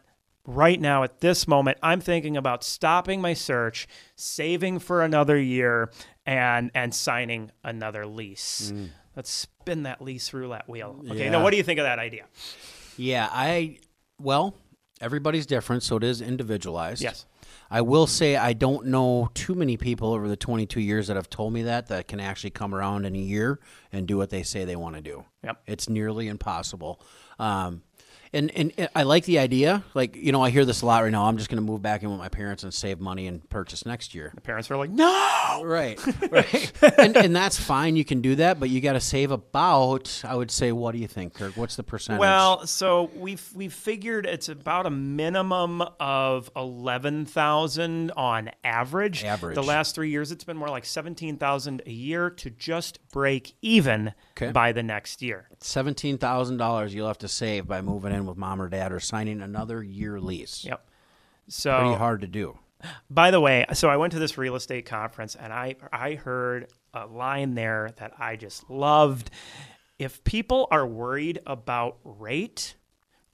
right 0.47 0.81
now 0.81 1.03
at 1.03 1.21
this 1.21 1.49
moment 1.49 1.77
i'm 1.83 2.01
thinking 2.01 2.37
about 2.37 2.62
stopping 2.62 3.21
my 3.21 3.35
search 3.35 3.88
saving 4.14 4.79
for 4.79 5.03
another 5.03 5.37
year 5.37 5.90
and 6.27 6.71
and 6.75 6.95
signing 6.95 7.51
another 7.65 8.05
lease 8.07 8.73
let's 9.15 9.31
spin 9.31 9.85
that 9.85 10.03
lease 10.03 10.33
roulette 10.35 10.69
wheel 10.69 11.01
okay 11.11 11.25
Yeah. 11.25 11.31
now 11.31 11.43
what 11.43 11.51
do 11.53 11.57
you 11.57 11.62
think 11.62 11.79
of 11.79 11.85
that 11.85 11.99
idea 11.99 12.25
Yeah, 12.99 13.29
I 13.31 13.79
well, 14.21 14.55
everybody's 15.01 15.45
different, 15.47 15.83
so 15.83 15.97
it 15.97 16.05
is 16.05 16.21
individualized. 16.21 17.03
yes 17.03 17.27
I 17.71 17.81
will 17.81 18.07
say 18.07 18.37
I 18.37 18.53
don't 18.53 18.87
know 18.87 19.29
too 19.35 19.55
many 19.55 19.77
people 19.77 20.12
over 20.15 20.29
the 20.29 20.37
22 20.37 20.81
years 20.81 21.09
that 21.09 21.17
have 21.17 21.29
told 21.29 21.53
me 21.53 21.62
that 21.65 21.89
that 21.89 22.07
can 22.09 22.21
actually 22.21 22.51
come 22.51 22.73
around 22.75 23.05
in 23.07 23.15
a 23.17 23.19
year 23.19 23.59
and 23.93 24.07
do 24.07 24.17
what 24.17 24.31
they 24.31 24.45
say 24.45 24.65
they 24.65 24.77
want 24.77 24.95
to 24.95 25.03
do. 25.03 25.25
Yep. 25.43 25.62
It's 25.67 25.89
nearly 25.89 26.29
impossible. 26.29 27.01
Um, 27.41 27.83
And, 28.33 28.51
and 28.57 28.73
and 28.77 28.89
I 28.95 29.05
like 29.05 29.25
the 29.25 29.39
idea. 29.39 29.85
Like 29.95 30.17
you 30.17 30.33
know, 30.33 30.43
I 30.43 30.51
hear 30.51 30.65
this 30.65 30.83
a 30.83 30.87
lot 30.87 31.03
right 31.03 31.12
now. 31.12 31.25
I'm 31.27 31.37
just 31.39 31.49
going 31.49 31.57
to 31.59 31.62
move 31.73 31.83
back 31.83 32.03
in 32.03 32.11
with 32.11 32.19
my 32.19 32.29
parents 32.29 32.62
and 32.65 32.73
save 32.75 33.01
money 33.01 33.27
and 33.27 33.49
purchase 33.49 33.87
next 33.87 34.15
year. 34.15 34.33
The 34.35 34.41
parents 34.41 34.71
are 34.71 34.77
like, 34.77 34.91
no. 34.91 35.62
Right, 35.65 35.99
right, 36.31 36.73
and, 36.99 37.17
and 37.17 37.35
that's 37.37 37.59
fine. 37.59 37.97
You 37.97 38.05
can 38.05 38.21
do 38.21 38.35
that, 38.37 38.59
but 38.61 38.69
you 38.69 38.81
got 38.81 38.95
to 38.95 39.01
save 39.01 39.31
about. 39.31 40.23
I 40.27 40.35
would 40.35 40.51
say, 40.51 40.73
what 40.73 40.93
do 40.93 40.99
you 40.99 41.07
think, 41.09 41.35
Kirk? 41.35 41.57
What's 41.57 41.77
the 41.77 41.83
percentage? 41.83 42.21
Well, 42.21 42.67
so 42.67 43.11
we've 43.17 43.49
we've 43.55 43.73
figured 43.73 44.27
it's 44.27 44.49
about 44.49 44.87
a 44.87 44.91
minimum 44.91 45.83
of 46.01 46.51
eleven 46.57 47.25
thousand 47.27 48.11
on 48.17 48.51
average. 48.65 49.25
Average. 49.25 49.55
The 49.55 49.62
last 49.62 49.95
three 49.95 50.11
years, 50.11 50.33
it's 50.33 50.45
been 50.45 50.57
more 50.57 50.69
like 50.69 50.85
seventeen 50.85 51.37
thousand 51.37 51.83
a 51.87 51.91
year 51.93 52.31
to 52.31 52.51
just 52.51 52.99
break 53.09 53.55
even 53.62 54.12
Okay. 54.33 54.53
by 54.53 54.73
the 54.73 54.83
next 54.83 55.23
year. 55.23 55.49
seventeen 55.61 56.19
thousand 56.19 56.59
dollars 56.59 56.95
you'll 56.95 57.07
have 57.07 57.19
to 57.19 57.29
save 57.29 57.67
by 57.67 57.81
moving 57.81 58.12
in 58.16 58.26
with 58.26 58.37
mom 58.37 58.61
or 58.61 58.68
dad 58.68 58.92
or 58.92 59.00
signing 59.00 59.40
another 59.40 59.83
year 59.83 60.20
lease. 60.20 60.64
Yep. 60.64 60.87
So 61.48 61.79
Pretty 61.79 61.94
hard 61.94 62.20
to 62.22 62.26
do. 62.26 62.59
By 63.09 63.31
the 63.31 63.40
way, 63.40 63.64
so 63.72 63.88
I 63.88 63.96
went 63.96 64.12
to 64.12 64.18
this 64.18 64.37
real 64.37 64.57
estate 64.57 64.87
conference 64.87 65.35
and 65.35 65.52
I 65.52 65.76
I 65.92 66.14
heard 66.14 66.68
a 66.92 67.07
line 67.07 67.55
there 67.55 67.92
that 67.96 68.12
I 68.18 68.37
just 68.37 68.68
loved. 68.68 69.31
If 69.98 70.22
people 70.24 70.68
are 70.70 70.87
worried 70.87 71.40
about 71.46 71.98
rate, 72.05 72.76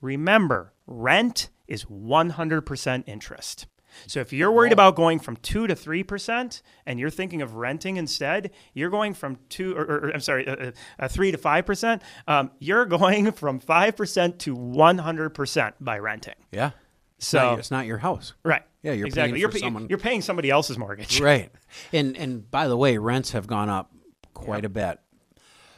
remember, 0.00 0.74
rent 0.86 1.48
is 1.66 1.84
100% 1.86 3.04
interest. 3.06 3.66
So 4.06 4.20
if 4.20 4.32
you're 4.32 4.52
worried 4.52 4.72
about 4.72 4.96
going 4.96 5.18
from 5.18 5.36
2 5.36 5.66
to 5.66 5.74
3% 5.74 6.62
and 6.86 7.00
you're 7.00 7.10
thinking 7.10 7.42
of 7.42 7.54
renting 7.54 7.96
instead, 7.96 8.50
you're 8.74 8.90
going 8.90 9.14
from 9.14 9.38
2 9.48 9.74
or, 9.76 9.82
or 9.82 10.10
I'm 10.12 10.20
sorry, 10.20 10.46
uh, 10.46 10.56
uh, 10.56 10.70
uh, 10.98 11.08
3 11.08 11.32
to 11.32 11.38
5%, 11.38 12.00
um, 12.26 12.50
you're 12.58 12.86
going 12.98 13.32
from 13.32 13.60
5% 13.60 14.38
to 14.38 14.56
100% 14.56 15.72
by 15.80 15.98
renting. 15.98 16.34
Yeah. 16.50 16.70
So 17.18 17.38
It's 17.38 17.44
not, 17.44 17.58
it's 17.58 17.70
not 17.70 17.86
your 17.86 17.98
house. 17.98 18.34
Right. 18.44 18.62
Yeah, 18.82 18.92
you're 18.92 19.06
exactly. 19.06 19.32
paying 19.32 19.40
you're, 19.40 19.52
someone- 19.52 19.86
you're 19.88 19.98
paying 19.98 20.22
somebody 20.22 20.50
else's 20.50 20.76
mortgage. 20.76 21.20
right. 21.20 21.50
And 21.92 22.16
and 22.16 22.50
by 22.50 22.66
the 22.66 22.76
way, 22.76 22.98
rents 22.98 23.30
have 23.30 23.46
gone 23.46 23.68
up 23.68 23.92
quite 24.34 24.64
a 24.64 24.68
bit. 24.68 24.98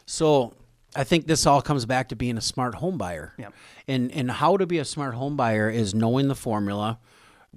So 0.06 0.54
I 0.96 1.04
think 1.04 1.26
this 1.26 1.46
all 1.46 1.60
comes 1.60 1.86
back 1.86 2.08
to 2.10 2.16
being 2.16 2.38
a 2.38 2.40
smart 2.40 2.76
home 2.76 2.96
buyer. 2.96 3.34
Yep. 3.38 3.52
And 3.88 4.10
and 4.12 4.30
how 4.30 4.56
to 4.56 4.66
be 4.66 4.78
a 4.78 4.84
smart 4.84 5.14
home 5.14 5.36
buyer 5.36 5.68
is 5.68 5.94
knowing 5.94 6.28
the 6.28 6.34
formula, 6.34 6.98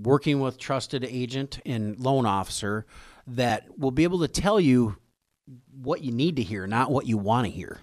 working 0.01 0.39
with 0.39 0.57
trusted 0.57 1.03
agent 1.03 1.59
and 1.65 1.99
loan 1.99 2.25
officer 2.25 2.85
that 3.27 3.67
will 3.77 3.91
be 3.91 4.03
able 4.03 4.19
to 4.19 4.27
tell 4.27 4.59
you 4.59 4.97
what 5.81 6.01
you 6.01 6.11
need 6.11 6.35
to 6.37 6.43
hear, 6.43 6.67
not 6.67 6.91
what 6.91 7.05
you 7.05 7.17
want 7.17 7.45
to 7.45 7.51
hear. 7.51 7.79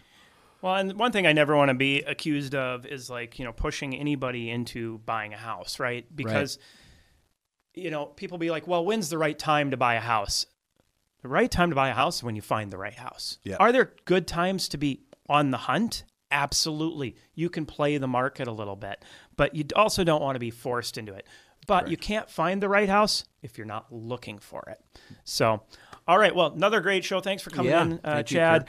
Well, 0.62 0.76
and 0.76 0.94
one 0.94 1.12
thing 1.12 1.26
I 1.26 1.32
never 1.32 1.54
want 1.54 1.68
to 1.68 1.74
be 1.74 2.00
accused 2.02 2.54
of 2.54 2.86
is 2.86 3.10
like, 3.10 3.38
you 3.38 3.44
know, 3.44 3.52
pushing 3.52 3.94
anybody 3.94 4.50
into 4.50 4.98
buying 5.04 5.34
a 5.34 5.36
house, 5.36 5.78
right? 5.78 6.06
Because, 6.14 6.58
you 7.74 7.90
know, 7.90 8.06
people 8.06 8.38
be 8.38 8.50
like, 8.50 8.66
well, 8.66 8.84
when's 8.84 9.10
the 9.10 9.18
right 9.18 9.38
time 9.38 9.72
to 9.72 9.76
buy 9.76 9.94
a 9.94 10.00
house? 10.00 10.46
The 11.20 11.28
right 11.28 11.50
time 11.50 11.68
to 11.70 11.76
buy 11.76 11.90
a 11.90 11.94
house 11.94 12.16
is 12.16 12.22
when 12.22 12.36
you 12.36 12.42
find 12.42 12.72
the 12.72 12.78
right 12.78 12.94
house. 12.94 13.38
Yeah. 13.44 13.56
Are 13.60 13.72
there 13.72 13.92
good 14.06 14.26
times 14.26 14.68
to 14.68 14.78
be 14.78 15.02
on 15.28 15.50
the 15.50 15.58
hunt? 15.58 16.04
Absolutely. 16.30 17.16
You 17.34 17.50
can 17.50 17.66
play 17.66 17.98
the 17.98 18.08
market 18.08 18.48
a 18.48 18.52
little 18.52 18.76
bit, 18.76 19.04
but 19.36 19.54
you 19.54 19.64
also 19.76 20.02
don't 20.02 20.22
want 20.22 20.36
to 20.36 20.40
be 20.40 20.50
forced 20.50 20.96
into 20.96 21.12
it. 21.12 21.26
But 21.66 21.88
you 21.88 21.96
can't 21.96 22.28
find 22.28 22.62
the 22.62 22.68
right 22.68 22.88
house 22.88 23.24
if 23.42 23.58
you're 23.58 23.66
not 23.66 23.92
looking 23.92 24.38
for 24.38 24.62
it. 24.68 24.78
So, 25.24 25.62
all 26.06 26.18
right. 26.18 26.32
Well, 26.34 26.52
another 26.52 26.80
great 26.80 27.04
show. 27.04 27.20
Thanks 27.20 27.42
for 27.42 27.50
coming 27.50 27.70
Yeah, 27.70 27.82
in, 27.82 27.92
uh, 28.04 28.14
thank 28.16 28.30
you, 28.30 28.36
Chad. 28.36 28.68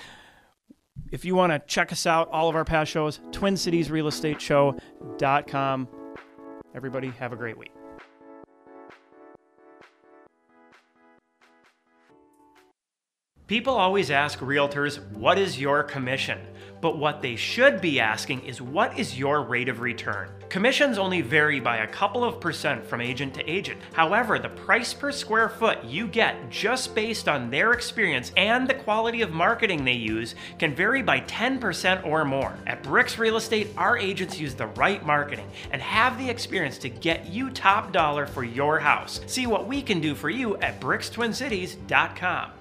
If 1.12 1.26
you 1.26 1.36
want 1.36 1.52
to 1.52 1.60
check 1.68 1.92
us 1.92 2.06
out, 2.06 2.30
all 2.30 2.48
of 2.50 2.56
our 2.56 2.64
past 2.64 2.90
shows, 2.92 3.20
twincitiesrealestateshow.com. 3.32 5.88
Everybody, 6.74 7.10
have 7.20 7.34
a 7.34 7.36
great 7.36 7.58
week. 7.58 7.72
People 13.48 13.76
always 13.76 14.10
ask 14.10 14.40
realtors, 14.40 15.06
what 15.12 15.38
is 15.38 15.60
your 15.60 15.84
commission? 15.84 16.40
But 16.82 16.98
what 16.98 17.22
they 17.22 17.36
should 17.36 17.82
be 17.82 18.00
asking 18.00 18.44
is, 18.44 18.62
what 18.62 18.98
is 18.98 19.18
your 19.18 19.42
rate 19.42 19.70
of 19.70 19.80
return? 19.80 20.30
Commissions 20.50 20.98
only 20.98 21.22
vary 21.22 21.60
by 21.60 21.78
a 21.78 21.88
couple 21.88 22.24
of 22.24 22.40
percent 22.40 22.86
from 22.86 23.02
agent 23.02 23.34
to 23.36 23.50
agent. 23.50 23.82
However, 23.94 24.40
the 24.40 24.50
price 24.50 24.94
per 24.94 25.12
square 25.12 25.50
foot 25.50 25.84
you 25.84 26.08
get 26.08 26.50
just 26.50 26.96
based 26.96 27.28
on 27.28 27.50
their 27.50 27.74
experience 27.74 28.32
and 28.38 28.68
the 28.68 28.74
quality 28.74 29.22
of 29.22 29.32
marketing 29.32 29.84
they 29.84 29.94
use 29.94 30.36
can 30.60 30.76
vary 30.76 31.02
by 31.02 31.22
10% 31.22 32.06
or 32.06 32.24
more. 32.26 32.58
At 32.68 32.84
Bricks 32.84 33.18
Real 33.18 33.38
Estate, 33.38 33.70
our 33.78 33.98
agents 33.98 34.40
use 34.40 34.56
the 34.56 34.68
right 34.68 35.06
marketing 35.06 35.50
and 35.72 35.82
have 35.82 36.18
the 36.18 36.30
experience 36.30 36.78
to 36.80 36.90
get 36.90 37.26
you 37.28 37.50
top 37.50 37.92
dollar 37.92 38.26
for 38.26 38.44
your 38.44 38.80
house. 38.80 39.22
See 39.28 39.48
what 39.48 39.68
we 39.68 39.82
can 39.82 40.00
do 40.00 40.16
for 40.16 40.30
you 40.30 40.58
at 40.58 40.80
brickstwincities.com. 40.80 42.52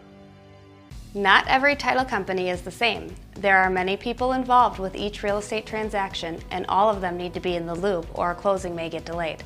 Not 1.16 1.46
every 1.46 1.76
title 1.76 2.04
company 2.04 2.50
is 2.50 2.62
the 2.62 2.72
same. 2.72 3.14
There 3.34 3.58
are 3.58 3.70
many 3.70 3.96
people 3.96 4.32
involved 4.32 4.80
with 4.80 4.96
each 4.96 5.22
real 5.22 5.38
estate 5.38 5.64
transaction, 5.64 6.40
and 6.50 6.66
all 6.68 6.90
of 6.90 7.00
them 7.00 7.16
need 7.16 7.34
to 7.34 7.40
be 7.40 7.54
in 7.54 7.66
the 7.66 7.74
loop 7.74 8.08
or 8.18 8.32
a 8.32 8.34
closing 8.34 8.74
may 8.74 8.88
get 8.88 9.04
delayed. 9.04 9.44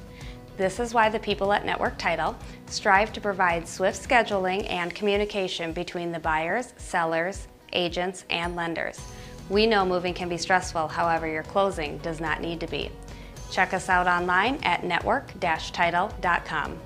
This 0.57 0.81
is 0.81 0.95
why 0.95 1.11
the 1.11 1.19
people 1.19 1.53
at 1.53 1.67
Network 1.67 1.99
Title 1.99 2.35
strive 2.69 3.13
to 3.13 3.21
provide 3.21 3.69
swift 3.69 4.03
scheduling 4.03 4.67
and 4.71 4.95
communication 4.95 5.75
between 5.75 6.11
the 6.11 6.19
buyers, 6.19 6.73
sellers, 6.79 7.49
agents, 7.75 8.25
and 8.31 8.57
lenders. 8.57 8.99
We 9.51 9.67
know 9.67 9.85
moving 9.85 10.15
can 10.15 10.31
be 10.31 10.39
stressful, 10.39 10.89
however, 10.89 11.29
your 11.29 11.43
closing 11.43 11.99
does 11.99 12.19
not 12.19 12.41
need 12.41 12.61
to 12.61 12.67
be. 12.67 12.91
Check 13.51 13.75
us 13.75 13.91
out 13.91 14.07
online 14.07 14.59
at 14.63 14.85
network-title.com. 14.85 16.79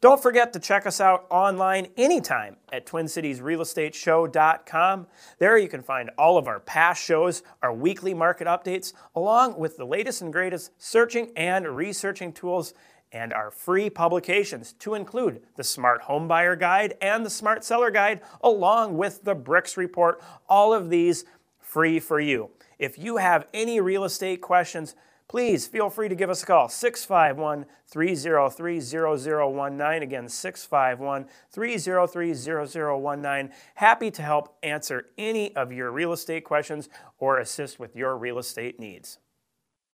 Don't 0.00 0.22
forget 0.22 0.52
to 0.54 0.58
check 0.58 0.86
us 0.86 0.98
out 0.98 1.26
online 1.28 1.88
anytime 1.98 2.56
at 2.72 2.86
twincitiesrealestateshow.com. 2.86 5.06
There 5.38 5.58
you 5.58 5.68
can 5.68 5.82
find 5.82 6.08
all 6.16 6.38
of 6.38 6.48
our 6.48 6.60
past 6.60 7.04
shows, 7.04 7.42
our 7.62 7.74
weekly 7.74 8.14
market 8.14 8.46
updates, 8.46 8.94
along 9.14 9.58
with 9.58 9.76
the 9.76 9.84
latest 9.84 10.22
and 10.22 10.32
greatest 10.32 10.70
searching 10.78 11.30
and 11.36 11.76
researching 11.76 12.32
tools 12.32 12.72
and 13.12 13.34
our 13.34 13.50
free 13.50 13.90
publications 13.90 14.72
to 14.74 14.94
include 14.94 15.42
the 15.56 15.64
Smart 15.64 16.02
Home 16.02 16.26
Buyer 16.26 16.56
Guide 16.56 16.94
and 17.02 17.26
the 17.26 17.30
Smart 17.30 17.62
Seller 17.62 17.90
Guide, 17.90 18.22
along 18.42 18.96
with 18.96 19.24
the 19.24 19.34
Bricks 19.34 19.76
Report. 19.76 20.22
All 20.48 20.72
of 20.72 20.88
these 20.88 21.26
free 21.58 22.00
for 22.00 22.20
you. 22.20 22.48
If 22.78 22.98
you 22.98 23.18
have 23.18 23.46
any 23.52 23.80
real 23.80 24.04
estate 24.04 24.40
questions, 24.40 24.94
please 25.30 25.68
feel 25.68 25.88
free 25.88 26.08
to 26.08 26.16
give 26.16 26.28
us 26.28 26.42
a 26.42 26.46
call 26.46 26.68
651 26.68 27.64
303 27.86 28.80
0019. 28.80 30.02
Again, 30.02 30.28
651 30.28 31.26
303 31.52 32.34
0019. 32.34 33.50
Happy 33.76 34.10
to 34.10 34.22
help 34.22 34.56
answer 34.64 35.06
any 35.16 35.54
of 35.54 35.70
your 35.70 35.92
real 35.92 36.12
estate 36.12 36.44
questions 36.44 36.88
or 37.20 37.38
assist 37.38 37.78
with 37.78 37.94
your 37.94 38.18
real 38.18 38.40
estate 38.40 38.80
needs. 38.80 39.18